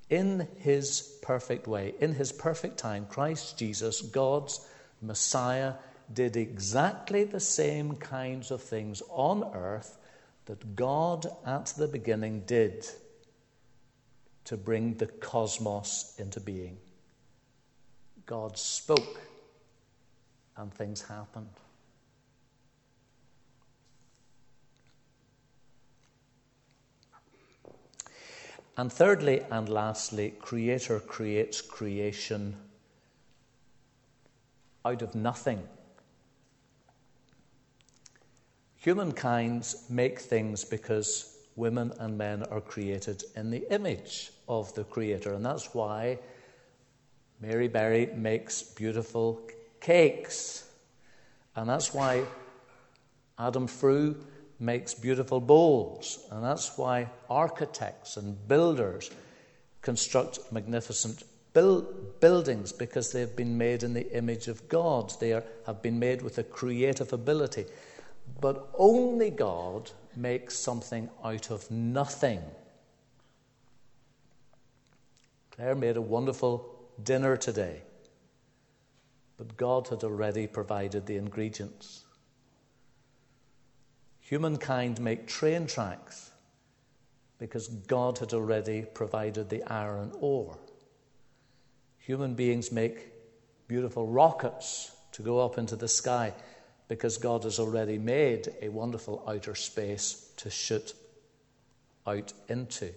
in 0.08 0.46
his 0.58 1.18
perfect 1.22 1.66
way, 1.66 1.94
in 2.00 2.14
his 2.14 2.32
perfect 2.32 2.78
time, 2.78 3.06
Christ 3.06 3.58
Jesus, 3.58 4.00
God's 4.00 4.66
Messiah, 5.02 5.74
did 6.12 6.36
exactly 6.36 7.24
the 7.24 7.40
same 7.40 7.96
kinds 7.96 8.50
of 8.50 8.62
things 8.62 9.02
on 9.10 9.50
earth 9.54 9.98
that 10.46 10.76
God 10.76 11.26
at 11.44 11.66
the 11.76 11.88
beginning 11.88 12.40
did 12.46 12.86
to 14.44 14.56
bring 14.56 14.94
the 14.94 15.06
cosmos 15.06 16.14
into 16.18 16.40
being. 16.40 16.78
God 18.26 18.56
spoke 18.56 19.20
and 20.56 20.72
things 20.72 21.02
happened. 21.02 21.50
And 28.76 28.92
thirdly 28.92 29.42
and 29.50 29.68
lastly, 29.68 30.34
Creator 30.38 31.00
creates 31.00 31.60
creation 31.60 32.56
out 34.84 35.02
of 35.02 35.14
nothing. 35.14 35.66
Humankind 38.86 39.74
make 39.90 40.20
things 40.20 40.64
because 40.64 41.38
women 41.56 41.92
and 41.98 42.16
men 42.16 42.44
are 42.52 42.60
created 42.60 43.24
in 43.34 43.50
the 43.50 43.68
image 43.74 44.30
of 44.48 44.72
the 44.76 44.84
Creator. 44.84 45.34
And 45.34 45.44
that's 45.44 45.74
why 45.74 46.20
Mary 47.40 47.66
Berry 47.66 48.06
makes 48.14 48.62
beautiful 48.62 49.40
cakes. 49.80 50.68
And 51.56 51.68
that's 51.68 51.92
why 51.92 52.26
Adam 53.40 53.66
Frew 53.66 54.24
makes 54.60 54.94
beautiful 54.94 55.40
bowls. 55.40 56.24
And 56.30 56.44
that's 56.44 56.78
why 56.78 57.10
architects 57.28 58.16
and 58.16 58.46
builders 58.46 59.10
construct 59.82 60.52
magnificent 60.52 61.24
build, 61.54 62.20
buildings 62.20 62.72
because 62.72 63.10
they've 63.10 63.34
been 63.34 63.58
made 63.58 63.82
in 63.82 63.94
the 63.94 64.16
image 64.16 64.46
of 64.46 64.68
God. 64.68 65.12
They 65.18 65.32
are, 65.32 65.42
have 65.66 65.82
been 65.82 65.98
made 65.98 66.22
with 66.22 66.38
a 66.38 66.44
creative 66.44 67.12
ability. 67.12 67.66
But 68.40 68.68
only 68.76 69.30
God 69.30 69.90
makes 70.14 70.56
something 70.56 71.08
out 71.24 71.50
of 71.50 71.70
nothing. 71.70 72.42
Claire 75.50 75.74
made 75.74 75.96
a 75.96 76.02
wonderful 76.02 76.74
dinner 77.02 77.36
today, 77.36 77.82
but 79.36 79.56
God 79.56 79.88
had 79.88 80.04
already 80.04 80.46
provided 80.46 81.06
the 81.06 81.16
ingredients. 81.16 82.04
Humankind 84.20 85.00
make 85.00 85.26
train 85.26 85.66
tracks 85.66 86.32
because 87.38 87.68
God 87.68 88.18
had 88.18 88.32
already 88.32 88.82
provided 88.82 89.48
the 89.48 89.62
iron 89.64 90.12
ore. 90.20 90.58
Human 91.98 92.34
beings 92.34 92.72
make 92.72 93.12
beautiful 93.68 94.06
rockets 94.06 94.92
to 95.12 95.22
go 95.22 95.38
up 95.38 95.58
into 95.58 95.76
the 95.76 95.88
sky 95.88 96.32
because 96.88 97.18
God 97.18 97.44
has 97.44 97.58
already 97.58 97.98
made 97.98 98.52
a 98.62 98.68
wonderful 98.68 99.22
outer 99.26 99.54
space 99.54 100.30
to 100.36 100.50
shoot 100.50 100.94
out 102.06 102.32
into. 102.48 102.92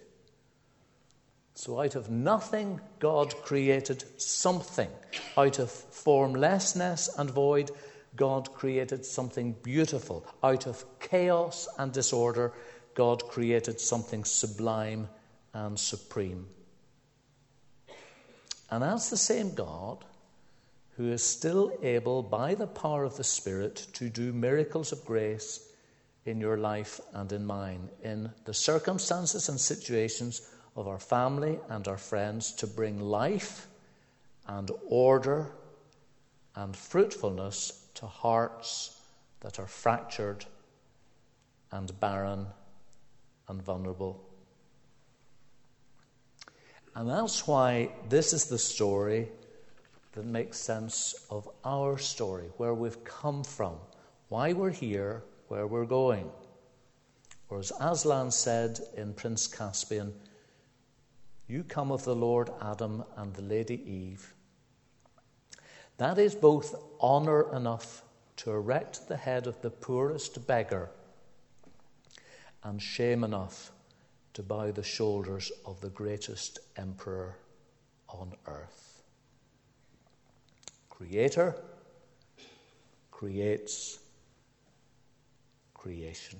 So, 1.56 1.82
out 1.82 1.96
of 1.96 2.10
nothing, 2.10 2.80
God 3.00 3.36
created 3.44 4.04
something. 4.22 4.90
Out 5.38 5.60
of 5.60 5.70
formlessness 5.70 7.10
and 7.18 7.30
void, 7.30 7.72
God 8.16 8.54
created 8.54 9.06
something 9.06 9.54
beautiful. 9.64 10.26
Out 10.44 10.68
of 10.68 10.86
chaos 11.00 11.68
and 11.78 11.92
disorder, 11.92 12.54
God 12.94 13.28
created 13.28 13.82
something 13.82 14.24
sublime 14.24 15.10
and 15.54 15.78
supreme. 15.78 16.48
And 18.72 18.84
as 18.84 19.10
the 19.10 19.18
same 19.18 19.54
God 19.54 20.06
who 21.00 21.14
is 21.14 21.24
still 21.24 21.72
able, 21.82 22.22
by 22.22 22.54
the 22.54 22.68
power 22.68 23.06
of 23.06 23.16
the 23.16 23.24
Spirit, 23.24 23.88
to 23.94 24.10
do 24.10 24.34
miracles 24.34 24.92
of 24.92 25.06
grace 25.06 25.72
in 26.26 26.42
your 26.42 26.58
life 26.58 27.00
and 27.14 27.32
in 27.32 27.46
mine, 27.46 27.88
in 28.04 28.30
the 28.44 28.54
circumstances 28.54 29.48
and 29.48 29.58
situations 29.58 30.52
of 30.76 30.90
our 30.90 31.00
family 31.00 31.58
and 31.70 31.88
our 31.88 31.98
friends, 31.98 32.52
to 32.52 32.68
bring 32.68 33.00
life 33.00 33.68
and 34.46 34.70
order 34.90 35.50
and 36.56 36.76
fruitfulness 36.76 37.88
to 37.94 38.06
hearts 38.06 39.00
that 39.40 39.58
are 39.58 39.68
fractured 39.68 40.44
and 41.72 41.98
barren 42.02 42.46
and 43.48 43.62
vulnerable. 43.62 44.22
And 46.94 47.10
that's 47.10 47.48
why 47.48 47.92
this 48.10 48.34
is 48.34 48.48
the 48.48 48.60
story 48.60 49.30
that 50.14 50.26
makes 50.26 50.58
sense 50.58 51.26
of 51.30 51.48
our 51.64 51.98
story, 51.98 52.50
where 52.58 52.74
we've 52.74 53.04
come 53.04 53.44
from, 53.44 53.76
why 54.30 54.54
we're 54.54 54.70
here, 54.70 55.24
where 55.48 55.68
we're 55.68 55.86
going. 55.86 56.30
Or 57.50 57.60
as 57.60 57.72
Aslan 57.80 58.32
said 58.32 58.80
in 58.96 59.14
Prince 59.14 59.48
Caspian, 59.48 60.14
you 61.48 61.64
come 61.64 61.92
of 61.92 62.04
the 62.04 62.16
Lord 62.16 62.52
Adam 62.62 63.04
and 63.18 63.34
the 63.34 63.42
Lady 63.42 63.82
Eve. 63.90 64.34
That 65.98 66.18
is 66.18 66.36
both 66.36 66.76
honour 67.02 67.54
enough 67.56 68.04
to 68.38 68.52
erect 68.52 69.08
the 69.08 69.18
head 69.18 69.48
of 69.48 69.62
the 69.62 69.72
poorest 69.72 70.48
beggar 70.48 70.92
and 72.64 72.82
shame 72.82 73.24
enough 73.24 73.72
to 74.34 74.44
bow 74.44 74.72
the 74.72 74.84
shoulders 74.84 75.52
of 75.66 75.82
the 75.82 75.90
greatest 75.90 76.60
emperor 76.78 77.36
on 78.08 78.34
earth. 78.46 78.89
Creator 81.00 81.56
creates 83.10 84.00
creation. 85.74 86.40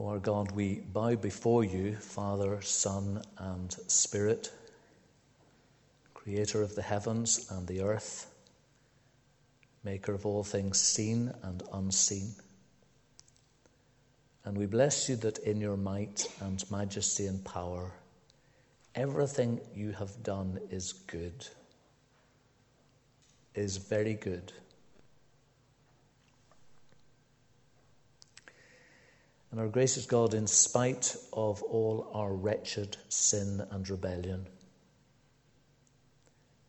O 0.00 0.08
our 0.08 0.18
God, 0.18 0.50
we 0.50 0.80
bow 0.80 1.14
before 1.14 1.62
you, 1.62 1.94
Father, 1.94 2.60
Son, 2.60 3.22
and 3.38 3.72
Spirit, 3.86 4.50
creator 6.14 6.60
of 6.60 6.74
the 6.74 6.82
heavens 6.82 7.48
and 7.52 7.68
the 7.68 7.82
earth 7.82 8.34
maker 9.84 10.12
of 10.12 10.26
all 10.26 10.42
things 10.42 10.80
seen 10.80 11.32
and 11.44 11.62
unseen. 11.72 12.34
And 14.48 14.56
we 14.56 14.64
bless 14.64 15.10
you 15.10 15.16
that 15.16 15.40
in 15.40 15.60
your 15.60 15.76
might 15.76 16.26
and 16.40 16.64
majesty 16.70 17.26
and 17.26 17.44
power, 17.44 17.92
everything 18.94 19.60
you 19.74 19.92
have 19.92 20.22
done 20.22 20.58
is 20.70 20.94
good, 20.94 21.46
is 23.54 23.76
very 23.76 24.14
good. 24.14 24.50
And 29.50 29.60
our 29.60 29.68
gracious 29.68 30.06
God, 30.06 30.32
in 30.32 30.46
spite 30.46 31.14
of 31.34 31.62
all 31.64 32.10
our 32.14 32.32
wretched 32.32 32.96
sin 33.10 33.62
and 33.70 33.86
rebellion, 33.90 34.46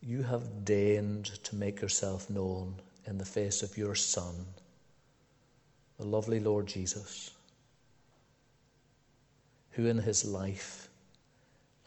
you 0.01 0.23
have 0.23 0.65
deigned 0.65 1.27
to 1.45 1.55
make 1.55 1.79
yourself 1.79 2.29
known 2.29 2.75
in 3.05 3.17
the 3.17 3.23
face 3.23 3.63
of 3.63 3.77
your 3.77 3.95
Son, 3.95 4.35
the 5.97 6.05
lovely 6.05 6.41
Lord 6.41 6.67
Jesus, 6.67 7.31
who 9.79 9.85
in 9.85 9.99
his 9.99 10.25
life 10.25 10.89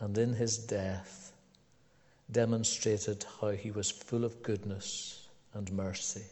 and 0.01 0.17
in 0.17 0.33
his 0.33 0.57
death 0.57 1.35
demonstrated 2.31 3.27
how 3.39 3.51
he 3.51 3.71
was 3.71 3.91
full 3.91 4.25
of 4.25 4.43
goodness 4.43 5.29
and 5.53 5.71
mercy, 5.73 6.25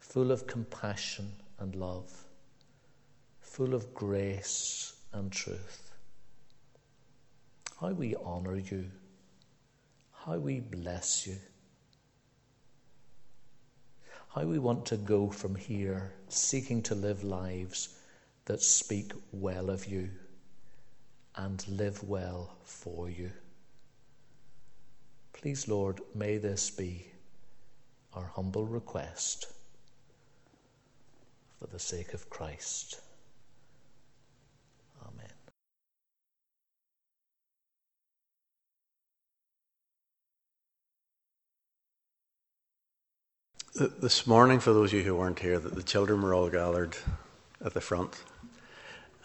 full 0.00 0.32
of 0.32 0.48
compassion 0.48 1.30
and 1.60 1.76
love, 1.76 2.10
full 3.40 3.74
of 3.74 3.94
grace 3.94 4.94
and 5.12 5.30
truth. 5.30 5.92
How 7.80 7.90
we 7.90 8.16
honour 8.16 8.56
you, 8.56 8.86
how 10.24 10.38
we 10.38 10.58
bless 10.58 11.28
you. 11.28 11.36
How 14.34 14.42
we 14.42 14.58
want 14.58 14.84
to 14.86 14.96
go 14.96 15.28
from 15.30 15.54
here 15.54 16.12
seeking 16.28 16.82
to 16.82 16.96
live 16.96 17.22
lives 17.22 18.00
that 18.46 18.60
speak 18.60 19.12
well 19.32 19.70
of 19.70 19.86
you 19.86 20.10
and 21.36 21.66
live 21.68 22.02
well 22.02 22.56
for 22.64 23.10
you. 23.10 23.30
Please, 25.32 25.68
Lord, 25.68 26.00
may 26.14 26.38
this 26.38 26.70
be 26.70 27.06
our 28.14 28.30
humble 28.34 28.64
request 28.64 29.46
for 31.58 31.66
the 31.66 31.78
sake 31.78 32.14
of 32.14 32.30
Christ. 32.30 33.00
Amen. 35.02 35.30
This 44.00 44.26
morning, 44.26 44.58
for 44.58 44.72
those 44.72 44.92
of 44.92 44.98
you 44.98 45.04
who 45.04 45.16
weren't 45.16 45.38
here, 45.38 45.58
that 45.58 45.74
the 45.74 45.82
children 45.82 46.22
were 46.22 46.32
all 46.32 46.48
gathered 46.48 46.96
at 47.62 47.74
the 47.74 47.80
front, 47.80 48.22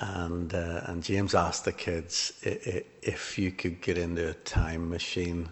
and 0.01 0.53
uh, 0.53 0.81
and 0.85 1.03
James 1.03 1.35
asked 1.35 1.65
the 1.65 1.71
kids 1.71 2.33
if 2.41 3.37
you 3.37 3.51
could 3.51 3.81
get 3.81 3.97
into 3.97 4.29
a 4.29 4.33
time 4.33 4.89
machine, 4.89 5.49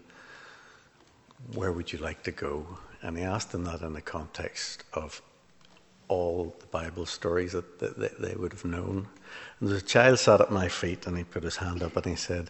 where 1.54 1.72
would 1.72 1.94
you 1.94 2.00
like 2.00 2.24
to 2.24 2.32
go? 2.32 2.66
And 3.02 3.18
he 3.18 3.24
asked 3.24 3.52
them 3.52 3.64
that 3.66 3.82
in 3.82 3.94
the 3.94 4.02
context 4.02 4.84
of 4.94 5.22
all 6.08 6.56
the 6.60 6.66
Bible 6.66 7.06
stories 7.06 7.54
that, 7.54 7.80
that 7.80 8.20
they 8.20 8.36
would 8.36 8.52
have 8.52 8.66
known. 8.66 9.08
And 9.60 9.70
the 9.70 9.82
child 9.82 10.20
sat 10.20 10.42
at 10.42 10.52
my 10.52 10.68
feet 10.68 11.06
and 11.06 11.16
he 11.16 11.24
put 11.24 11.44
his 11.44 11.58
hand 11.58 11.84
up 11.84 11.96
and 11.96 12.06
he 12.08 12.16
said, 12.16 12.50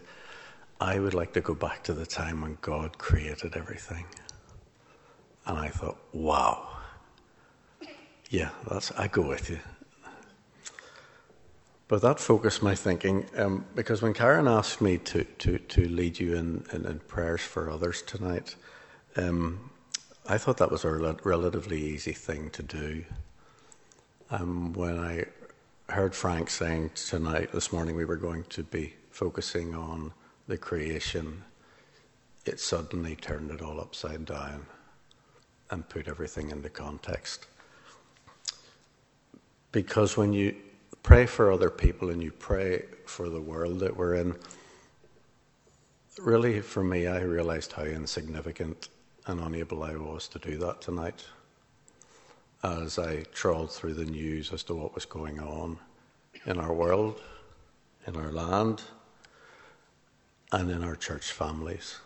I 0.80 0.98
would 0.98 1.12
like 1.12 1.34
to 1.34 1.42
go 1.42 1.54
back 1.54 1.84
to 1.84 1.92
the 1.92 2.06
time 2.06 2.40
when 2.40 2.56
God 2.62 2.96
created 2.96 3.54
everything. 3.56 4.06
And 5.46 5.58
I 5.58 5.68
thought, 5.68 5.98
wow. 6.12 6.66
Yeah, 8.30 8.50
that's, 8.68 8.90
I 8.92 9.08
go 9.08 9.28
with 9.28 9.50
you. 9.50 9.58
But 11.90 12.02
that 12.02 12.20
focused 12.20 12.62
my 12.62 12.76
thinking 12.76 13.26
um, 13.36 13.66
because 13.74 14.00
when 14.00 14.14
Karen 14.14 14.46
asked 14.46 14.80
me 14.80 14.98
to, 14.98 15.24
to, 15.24 15.58
to 15.58 15.88
lead 15.88 16.20
you 16.20 16.36
in, 16.36 16.64
in, 16.72 16.86
in 16.86 17.00
prayers 17.00 17.40
for 17.40 17.68
others 17.68 18.02
tonight, 18.02 18.54
um, 19.16 19.72
I 20.28 20.38
thought 20.38 20.58
that 20.58 20.70
was 20.70 20.84
a 20.84 20.90
rel- 20.92 21.18
relatively 21.24 21.82
easy 21.82 22.12
thing 22.12 22.50
to 22.50 22.62
do. 22.62 23.04
Um, 24.30 24.72
when 24.72 25.00
I 25.00 25.24
heard 25.92 26.14
Frank 26.14 26.48
saying 26.48 26.92
tonight, 26.94 27.50
this 27.50 27.72
morning, 27.72 27.96
we 27.96 28.04
were 28.04 28.14
going 28.14 28.44
to 28.50 28.62
be 28.62 28.94
focusing 29.10 29.74
on 29.74 30.12
the 30.46 30.56
creation, 30.56 31.42
it 32.46 32.60
suddenly 32.60 33.16
turned 33.16 33.50
it 33.50 33.62
all 33.62 33.80
upside 33.80 34.26
down 34.26 34.64
and 35.72 35.88
put 35.88 36.06
everything 36.06 36.52
into 36.52 36.68
context. 36.68 37.48
Because 39.72 40.16
when 40.16 40.32
you 40.32 40.54
pray 41.02 41.26
for 41.26 41.50
other 41.50 41.70
people 41.70 42.10
and 42.10 42.22
you 42.22 42.30
pray 42.30 42.84
for 43.06 43.28
the 43.28 43.40
world 43.40 43.80
that 43.80 43.96
we're 43.96 44.14
in, 44.14 44.36
really 46.18 46.60
for 46.60 46.82
me, 46.82 47.06
I 47.06 47.20
realized 47.20 47.72
how 47.72 47.84
insignificant 47.84 48.88
and 49.26 49.40
unable 49.40 49.82
I 49.82 49.96
was 49.96 50.28
to 50.28 50.38
do 50.38 50.56
that 50.58 50.80
tonight 50.80 51.24
as 52.62 52.98
I 52.98 53.22
trawled 53.32 53.72
through 53.72 53.94
the 53.94 54.04
news 54.04 54.52
as 54.52 54.62
to 54.64 54.74
what 54.74 54.94
was 54.94 55.04
going 55.04 55.40
on 55.40 55.78
in 56.46 56.58
our 56.58 56.72
world, 56.72 57.20
in 58.06 58.16
our 58.16 58.30
land, 58.30 58.82
and 60.52 60.70
in 60.70 60.84
our 60.84 60.96
church 60.96 61.32
families. 61.32 61.98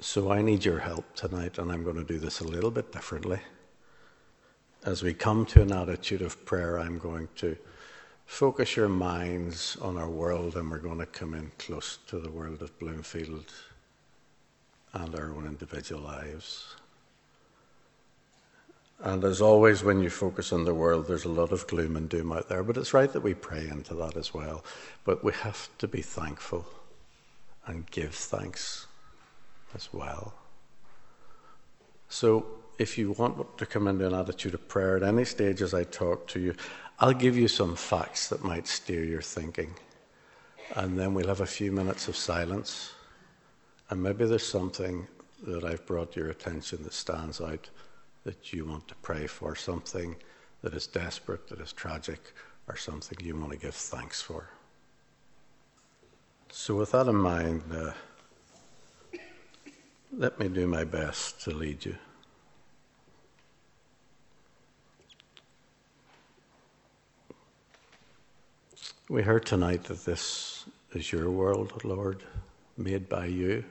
So 0.00 0.32
I 0.32 0.42
need 0.42 0.64
your 0.64 0.78
help 0.78 1.14
tonight, 1.14 1.58
and 1.58 1.70
I'm 1.70 1.84
going 1.84 1.96
to 1.96 2.04
do 2.04 2.18
this 2.18 2.40
a 2.40 2.44
little 2.44 2.70
bit 2.70 2.92
differently. 2.92 3.40
As 4.84 5.00
we 5.00 5.14
come 5.14 5.46
to 5.46 5.62
an 5.62 5.70
attitude 5.70 6.22
of 6.22 6.44
prayer, 6.44 6.80
I'm 6.80 6.98
going 6.98 7.28
to 7.36 7.56
focus 8.26 8.74
your 8.74 8.88
minds 8.88 9.76
on 9.80 9.96
our 9.96 10.08
world, 10.08 10.56
and 10.56 10.68
we're 10.68 10.78
going 10.78 10.98
to 10.98 11.06
come 11.06 11.34
in 11.34 11.52
close 11.56 11.98
to 12.08 12.18
the 12.18 12.30
world 12.30 12.62
of 12.62 12.76
Bloomfield 12.80 13.44
and 14.92 15.14
our 15.14 15.30
own 15.30 15.46
individual 15.46 16.02
lives. 16.02 16.74
And 18.98 19.22
as 19.22 19.40
always, 19.40 19.84
when 19.84 20.00
you 20.00 20.10
focus 20.10 20.52
on 20.52 20.64
the 20.64 20.74
world, 20.74 21.06
there's 21.06 21.26
a 21.26 21.28
lot 21.28 21.52
of 21.52 21.64
gloom 21.68 21.96
and 21.96 22.08
doom 22.08 22.32
out 22.32 22.48
there. 22.48 22.64
But 22.64 22.76
it's 22.76 22.92
right 22.92 23.12
that 23.12 23.22
we 23.22 23.34
pray 23.34 23.68
into 23.68 23.94
that 23.94 24.16
as 24.16 24.34
well. 24.34 24.64
But 25.04 25.22
we 25.22 25.32
have 25.32 25.68
to 25.78 25.86
be 25.86 26.02
thankful 26.02 26.66
and 27.66 27.88
give 27.92 28.14
thanks 28.16 28.88
as 29.76 29.88
well. 29.92 30.34
So 32.08 32.61
if 32.78 32.98
you 32.98 33.12
want 33.12 33.58
to 33.58 33.66
come 33.66 33.86
into 33.86 34.06
an 34.06 34.14
attitude 34.14 34.54
of 34.54 34.68
prayer 34.68 34.96
at 34.96 35.02
any 35.02 35.24
stage 35.24 35.62
as 35.62 35.74
I 35.74 35.84
talk 35.84 36.26
to 36.28 36.40
you, 36.40 36.54
I'll 36.98 37.12
give 37.12 37.36
you 37.36 37.48
some 37.48 37.76
facts 37.76 38.28
that 38.28 38.44
might 38.44 38.66
steer 38.66 39.04
your 39.04 39.22
thinking. 39.22 39.74
And 40.74 40.98
then 40.98 41.14
we'll 41.14 41.28
have 41.28 41.40
a 41.40 41.46
few 41.46 41.72
minutes 41.72 42.08
of 42.08 42.16
silence. 42.16 42.92
And 43.90 44.02
maybe 44.02 44.24
there's 44.24 44.46
something 44.46 45.06
that 45.46 45.64
I've 45.64 45.84
brought 45.86 46.12
to 46.12 46.20
your 46.20 46.30
attention 46.30 46.82
that 46.84 46.94
stands 46.94 47.40
out 47.40 47.68
that 48.24 48.52
you 48.52 48.64
want 48.64 48.86
to 48.88 48.94
pray 48.96 49.26
for, 49.26 49.56
something 49.56 50.16
that 50.62 50.74
is 50.74 50.86
desperate, 50.86 51.48
that 51.48 51.60
is 51.60 51.72
tragic, 51.72 52.32
or 52.68 52.76
something 52.76 53.18
you 53.20 53.36
want 53.36 53.52
to 53.52 53.58
give 53.58 53.74
thanks 53.74 54.22
for. 54.22 54.48
So, 56.50 56.76
with 56.76 56.92
that 56.92 57.08
in 57.08 57.16
mind, 57.16 57.62
uh, 57.74 57.92
let 60.16 60.38
me 60.38 60.48
do 60.48 60.66
my 60.66 60.84
best 60.84 61.42
to 61.42 61.50
lead 61.50 61.84
you. 61.84 61.96
We 69.12 69.22
heard 69.22 69.44
tonight 69.44 69.84
that 69.84 70.06
this 70.06 70.64
is 70.94 71.12
your 71.12 71.30
world, 71.30 71.84
Lord, 71.84 72.22
made 72.78 73.10
by 73.10 73.26
you. 73.26 73.62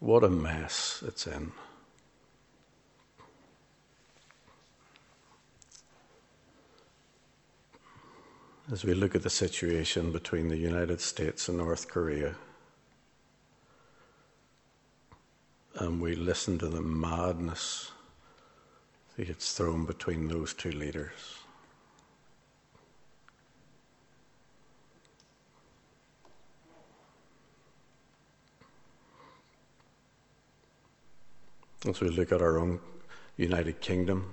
What 0.00 0.24
a 0.24 0.28
mess 0.28 1.00
it's 1.06 1.28
in. 1.28 1.52
as 8.72 8.84
we 8.84 8.94
look 8.94 9.14
at 9.14 9.22
the 9.22 9.30
situation 9.30 10.10
between 10.10 10.48
the 10.48 10.56
United 10.56 11.00
States 11.00 11.48
and 11.48 11.58
North 11.58 11.86
Korea, 11.86 12.34
and 15.76 16.00
we 16.00 16.16
listen 16.16 16.58
to 16.58 16.66
the 16.68 16.82
madness 16.82 17.92
that 19.16 19.26
gets 19.26 19.52
thrown 19.52 19.84
between 19.84 20.26
those 20.26 20.52
two 20.52 20.72
leaders. 20.72 21.41
As 31.84 32.00
we 32.00 32.10
look 32.10 32.30
at 32.30 32.40
our 32.40 32.58
own 32.60 32.78
United 33.36 33.80
Kingdom, 33.80 34.32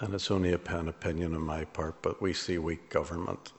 and 0.00 0.12
it's 0.12 0.32
only 0.32 0.52
an 0.52 0.88
opinion 0.88 1.36
on 1.36 1.42
my 1.42 1.64
part, 1.64 2.02
but 2.02 2.20
we 2.20 2.32
see 2.32 2.58
weak 2.58 2.90
government. 2.90 3.52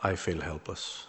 I 0.00 0.14
feel 0.14 0.40
helpless. 0.40 1.08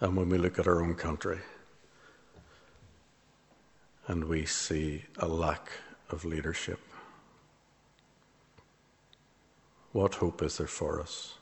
And 0.00 0.14
when 0.16 0.28
we 0.28 0.36
look 0.36 0.58
at 0.58 0.66
our 0.66 0.82
own 0.82 0.96
country 0.96 1.38
and 4.06 4.24
we 4.24 4.44
see 4.44 5.04
a 5.16 5.26
lack 5.26 5.70
of 6.10 6.26
leadership, 6.26 6.78
what 9.92 10.14
hope 10.14 10.42
is 10.42 10.58
there 10.58 10.66
for 10.66 11.00
us? 11.00 11.34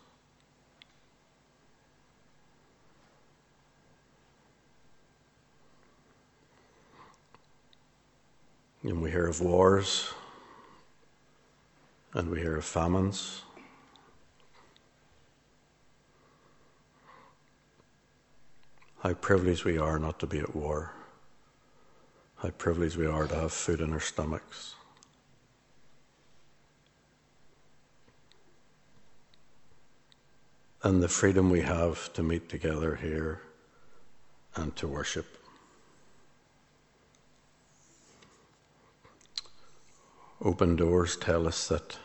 And 8.83 9.03
we 9.03 9.11
hear 9.11 9.27
of 9.27 9.41
wars, 9.41 10.11
and 12.15 12.31
we 12.31 12.41
hear 12.41 12.57
of 12.57 12.65
famines. 12.65 13.43
How 19.01 19.15
privileged 19.15 19.65
we 19.65 19.79
are 19.79 19.99
not 19.99 20.19
to 20.21 20.27
be 20.27 20.41
at 20.41 20.55
war. 20.55 20.93
How 22.37 22.51
privileged 22.51 22.97
we 22.97 23.07
are 23.07 23.27
to 23.27 23.35
have 23.35 23.53
food 23.53 23.81
in 23.81 23.93
our 23.93 24.01
stomachs. 24.01 24.75
And 30.83 31.03
the 31.03 31.09
freedom 31.09 31.51
we 31.51 31.61
have 31.61 32.11
to 32.15 32.23
meet 32.23 32.49
together 32.49 32.97
here 32.97 33.43
and 34.55 34.75
to 34.77 34.89
worship. 34.89 35.37
Open 40.43 40.77
doors 40.77 41.17
tell 41.17 41.47
us 41.47 41.69
that 41.69 41.99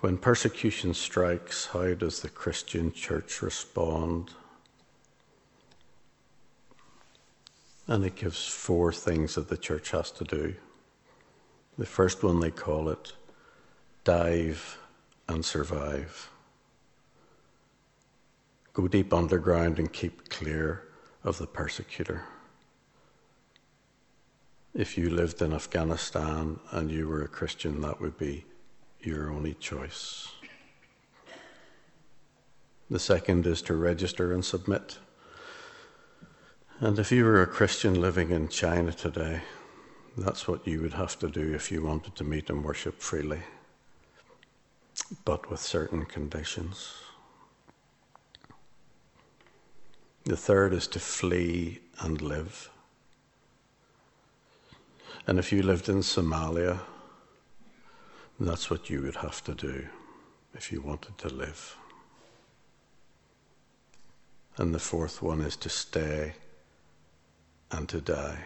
when 0.00 0.18
persecution 0.18 0.92
strikes, 0.92 1.66
how 1.66 1.94
does 1.94 2.20
the 2.20 2.28
Christian 2.28 2.92
church 2.92 3.40
respond? 3.40 4.32
And 7.86 8.04
it 8.04 8.16
gives 8.16 8.44
four 8.44 8.92
things 8.92 9.36
that 9.36 9.48
the 9.48 9.56
church 9.56 9.92
has 9.92 10.10
to 10.12 10.24
do. 10.24 10.56
The 11.78 11.86
first 11.86 12.24
one 12.24 12.40
they 12.40 12.50
call 12.50 12.88
it 12.88 13.12
dive 14.02 14.78
and 15.28 15.44
survive. 15.44 16.31
Go 18.72 18.88
deep 18.88 19.12
underground 19.12 19.78
and 19.78 19.92
keep 19.92 20.28
clear 20.28 20.84
of 21.24 21.38
the 21.38 21.46
persecutor 21.46 22.24
if 24.74 24.96
you 24.96 25.10
lived 25.10 25.42
in 25.42 25.52
Afghanistan 25.52 26.58
and 26.70 26.90
you 26.90 27.06
were 27.06 27.22
a 27.22 27.28
Christian, 27.28 27.80
that 27.82 28.00
would 28.00 28.16
be 28.16 28.44
your 29.00 29.30
only 29.30 29.54
choice. 29.54 30.28
The 32.88 32.98
second 32.98 33.46
is 33.46 33.62
to 33.62 33.74
register 33.74 34.32
and 34.32 34.44
submit. 34.44 34.98
And 36.80 36.98
if 36.98 37.12
you 37.12 37.24
were 37.24 37.42
a 37.42 37.46
Christian 37.46 38.00
living 38.00 38.30
in 38.30 38.48
China 38.48 38.92
today, 38.92 39.42
that's 40.16 40.48
what 40.48 40.66
you 40.66 40.80
would 40.80 40.94
have 40.94 41.18
to 41.20 41.28
do 41.28 41.54
if 41.54 41.70
you 41.70 41.82
wanted 41.82 42.16
to 42.16 42.24
meet 42.24 42.50
and 42.50 42.64
worship 42.64 43.00
freely, 43.00 43.40
but 45.24 45.50
with 45.50 45.60
certain 45.60 46.04
conditions. 46.04 46.94
The 50.24 50.36
third 50.36 50.72
is 50.72 50.86
to 50.88 51.00
flee 51.00 51.80
and 51.98 52.20
live. 52.22 52.70
And 55.26 55.38
if 55.38 55.52
you 55.52 55.62
lived 55.62 55.88
in 55.88 55.98
Somalia, 55.98 56.78
that's 58.38 58.70
what 58.70 58.88
you 58.88 59.02
would 59.02 59.16
have 59.16 59.42
to 59.44 59.54
do 59.54 59.86
if 60.54 60.70
you 60.70 60.80
wanted 60.80 61.18
to 61.18 61.28
live. 61.28 61.76
And 64.58 64.74
the 64.74 64.78
fourth 64.78 65.22
one 65.22 65.40
is 65.40 65.56
to 65.56 65.68
stay 65.68 66.34
and 67.70 67.88
to 67.88 68.00
die. 68.00 68.44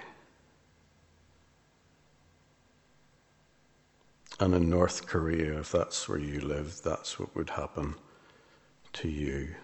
And 4.39 4.55
in 4.55 4.71
North 4.71 5.07
Korea, 5.07 5.59
if 5.59 5.73
that's 5.73 6.09
where 6.09 6.19
you 6.19 6.41
live, 6.41 6.81
that's 6.83 7.19
what 7.19 7.35
would 7.35 7.51
happen 7.51 7.97
to 8.95 9.09
you 9.09 9.55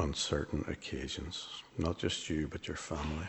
on 0.00 0.14
certain 0.14 0.64
occasions, 0.66 1.46
not 1.76 1.98
just 1.98 2.30
you, 2.30 2.48
but 2.50 2.66
your 2.66 2.76
family. 2.76 3.28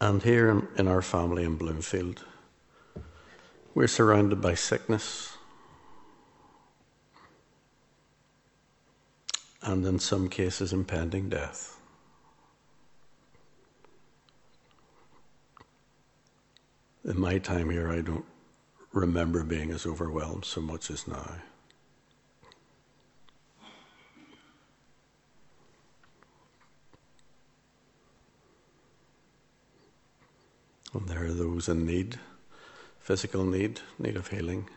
And 0.00 0.22
here 0.22 0.48
in, 0.50 0.68
in 0.76 0.88
our 0.88 1.02
family 1.02 1.44
in 1.44 1.56
Bloomfield, 1.56 2.24
we're 3.74 3.88
surrounded 3.88 4.40
by 4.40 4.54
sickness. 4.54 5.36
And 9.62 9.84
in 9.84 9.98
some 9.98 10.28
cases, 10.28 10.72
impending 10.72 11.28
death. 11.28 11.78
In 17.04 17.18
my 17.18 17.38
time 17.38 17.70
here, 17.70 17.90
I 17.90 18.00
don't 18.00 18.24
remember 18.92 19.42
being 19.42 19.70
as 19.70 19.84
overwhelmed 19.84 20.44
so 20.44 20.60
much 20.60 20.90
as 20.90 21.08
now. 21.08 21.36
There 31.06 31.24
are 31.24 31.32
those 31.32 31.68
in 31.68 31.86
need, 31.86 32.18
physical 32.98 33.44
need, 33.44 33.80
need 33.98 34.16
of 34.16 34.28
healing, 34.28 34.68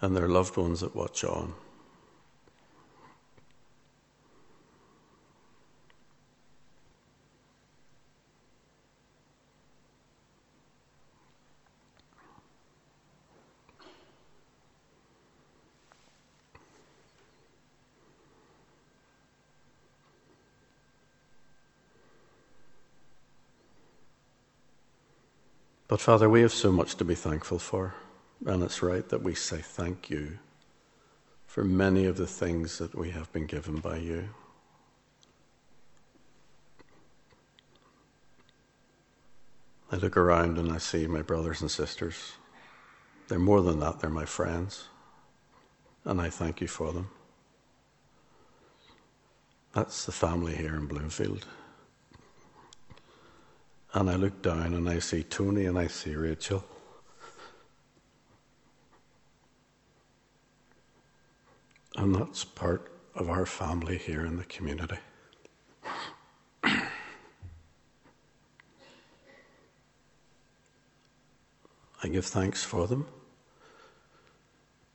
and 0.00 0.16
their 0.16 0.28
loved 0.28 0.56
ones 0.56 0.80
that 0.80 0.96
watch 0.96 1.22
on. 1.22 1.54
But 25.92 26.00
Father, 26.00 26.26
we 26.26 26.40
have 26.40 26.54
so 26.54 26.72
much 26.72 26.94
to 26.94 27.04
be 27.04 27.14
thankful 27.14 27.58
for, 27.58 27.94
and 28.46 28.62
it's 28.62 28.82
right 28.82 29.06
that 29.10 29.22
we 29.22 29.34
say 29.34 29.58
thank 29.58 30.08
you 30.08 30.38
for 31.44 31.64
many 31.64 32.06
of 32.06 32.16
the 32.16 32.26
things 32.26 32.78
that 32.78 32.94
we 32.94 33.10
have 33.10 33.30
been 33.30 33.44
given 33.44 33.76
by 33.76 33.98
you. 33.98 34.30
I 39.90 39.96
look 39.96 40.16
around 40.16 40.56
and 40.56 40.72
I 40.72 40.78
see 40.78 41.06
my 41.06 41.20
brothers 41.20 41.60
and 41.60 41.70
sisters. 41.70 42.36
They're 43.28 43.38
more 43.38 43.60
than 43.60 43.78
that, 43.80 44.00
they're 44.00 44.08
my 44.08 44.24
friends. 44.24 44.88
And 46.06 46.22
I 46.22 46.30
thank 46.30 46.62
you 46.62 46.68
for 46.68 46.94
them. 46.94 47.10
That's 49.74 50.06
the 50.06 50.12
family 50.12 50.56
here 50.56 50.74
in 50.74 50.86
Bloomfield. 50.86 51.44
And 53.94 54.08
I 54.08 54.16
look 54.16 54.40
down 54.40 54.72
and 54.74 54.88
I 54.88 55.00
see 55.00 55.22
Tony 55.22 55.66
and 55.66 55.78
I 55.78 55.86
see 55.86 56.14
Rachel. 56.14 56.64
And 61.96 62.14
that's 62.14 62.42
part 62.44 62.90
of 63.14 63.28
our 63.28 63.44
family 63.44 63.98
here 63.98 64.24
in 64.24 64.38
the 64.38 64.44
community. 64.44 64.96
I 66.64 66.88
give 72.10 72.24
thanks 72.24 72.64
for 72.64 72.86
them. 72.86 73.06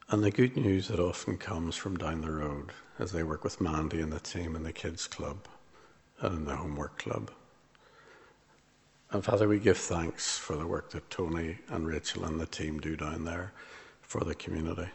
And 0.10 0.24
the 0.24 0.32
good 0.32 0.58
news 0.58 0.88
that 0.88 1.00
often 1.00 1.38
comes 1.38 1.76
from 1.76 1.98
down 1.98 2.22
the 2.22 2.32
road 2.32 2.72
as 2.98 3.12
they 3.12 3.24
work 3.24 3.44
with 3.44 3.62
Mandy 3.62 4.02
and 4.02 4.12
the 4.12 4.20
team 4.20 4.56
in 4.56 4.64
the 4.64 4.74
kids' 4.74 5.06
club 5.06 5.48
and 6.22 6.34
in 6.34 6.46
the 6.46 6.56
homework 6.56 6.98
club. 6.98 7.30
And 9.12 9.24
Father, 9.24 9.48
we 9.48 9.60
give 9.60 9.78
thanks 9.78 10.38
for 10.38 10.58
the 10.58 10.68
work 10.68 10.90
that 10.92 11.10
Tony 11.10 11.60
and 11.70 11.88
Rachel 11.88 12.26
and 12.26 12.40
the 12.40 12.46
team 12.46 12.80
do 12.80 12.98
down 12.98 13.24
there 13.24 13.54
for 14.02 14.24
the 14.24 14.36
community. 14.36 14.90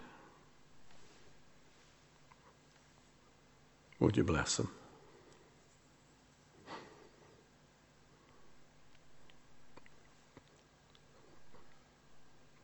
Would 4.00 4.16
you 4.16 4.24
bless 4.24 4.56
them? 4.56 4.70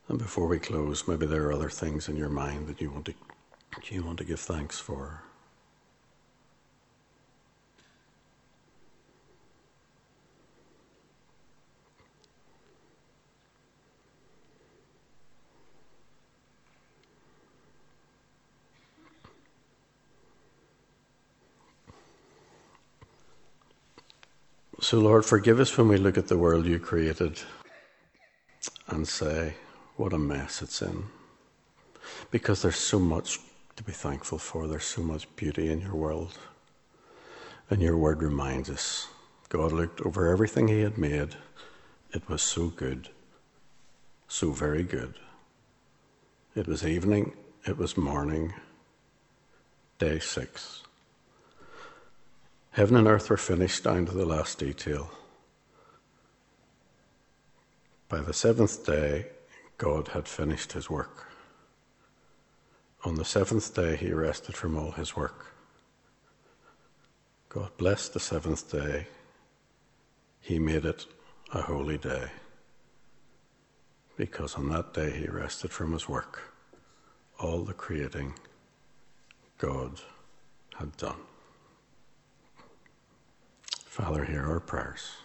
And 0.09 0.19
before 0.19 0.47
we 0.47 0.59
close, 0.59 1.07
maybe 1.07 1.27
there 1.27 1.47
are 1.47 1.53
other 1.53 1.71
things 1.71 2.09
in 2.09 2.17
your 2.17 2.31
mind 2.31 2.67
that 2.67 2.81
you 2.81 2.91
want 2.91 3.07
to, 3.07 3.15
you 3.91 4.03
want 4.03 4.19
to 4.19 4.25
give 4.25 4.41
thanks 4.41 4.79
for. 4.79 5.23
So, 24.81 25.01
Lord, 25.01 25.24
forgive 25.24 25.59
us 25.59 25.76
when 25.76 25.89
we 25.89 25.97
look 25.97 26.16
at 26.16 26.29
the 26.29 26.39
world 26.39 26.64
you 26.64 26.79
created 26.79 27.41
and 28.87 29.09
say, 29.09 29.55
what 29.97 30.12
a 30.12 30.18
mess 30.18 30.62
it's 30.62 30.81
in. 30.81 31.07
Because 32.31 32.62
there's 32.62 32.76
so 32.76 33.01
much 33.01 33.41
to 33.74 33.83
be 33.83 33.91
thankful 33.91 34.39
for, 34.39 34.68
there's 34.68 34.85
so 34.85 35.03
much 35.03 35.35
beauty 35.35 35.72
in 35.72 35.81
your 35.81 35.97
world. 35.97 36.39
And 37.68 37.83
your 37.83 37.97
word 37.97 38.22
reminds 38.22 38.70
us 38.70 39.09
God 39.49 39.72
looked 39.72 40.01
over 40.03 40.31
everything 40.31 40.68
he 40.68 40.81
had 40.81 40.97
made, 40.97 41.35
it 42.12 42.29
was 42.29 42.41
so 42.41 42.68
good, 42.68 43.09
so 44.29 44.53
very 44.53 44.85
good. 44.85 45.14
It 46.55 46.68
was 46.68 46.87
evening, 46.87 47.33
it 47.66 47.76
was 47.76 47.97
morning, 47.97 48.55
day 49.99 50.20
six. 50.20 50.85
Heaven 52.79 52.95
and 52.95 53.09
earth 53.09 53.29
were 53.29 53.37
finished 53.37 53.83
down 53.83 54.07
to 54.07 54.12
the 54.12 54.24
last 54.24 54.61
detail. 54.61 55.11
By 58.09 58.20
the 58.20 58.33
seventh 58.33 58.87
day, 58.87 59.26
God 59.79 60.07
had 60.07 60.29
finished 60.29 60.74
his 60.74 60.89
work. 60.89 61.26
On 63.05 63.16
the 63.16 63.24
seventh 63.24 63.74
day, 63.74 63.97
he 63.97 64.12
rested 64.12 64.55
from 64.55 64.76
all 64.76 64.93
his 64.93 65.16
work. 65.16 65.47
God 67.49 67.76
blessed 67.79 68.14
the 68.14 68.20
seventh 68.20 68.70
day. 68.70 69.09
He 70.41 70.61
made 70.61 70.85
it 70.85 71.05
a 71.53 71.62
holy 71.62 71.99
day. 71.99 72.31
Because 74.16 74.55
on 74.55 74.68
that 74.68 74.95
day 74.95 75.11
he 75.11 75.26
rested 75.26 75.72
from 75.72 75.95
his 75.95 76.09
work. 76.09 76.55
All 77.41 77.64
the 77.64 77.74
creating 77.74 78.35
God 79.59 80.01
had 80.79 80.97
done. 80.97 81.18
Father, 83.99 84.25
hear 84.25 84.47
our 84.47 84.61
prayers. 84.61 85.17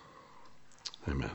Amen. 1.07 1.29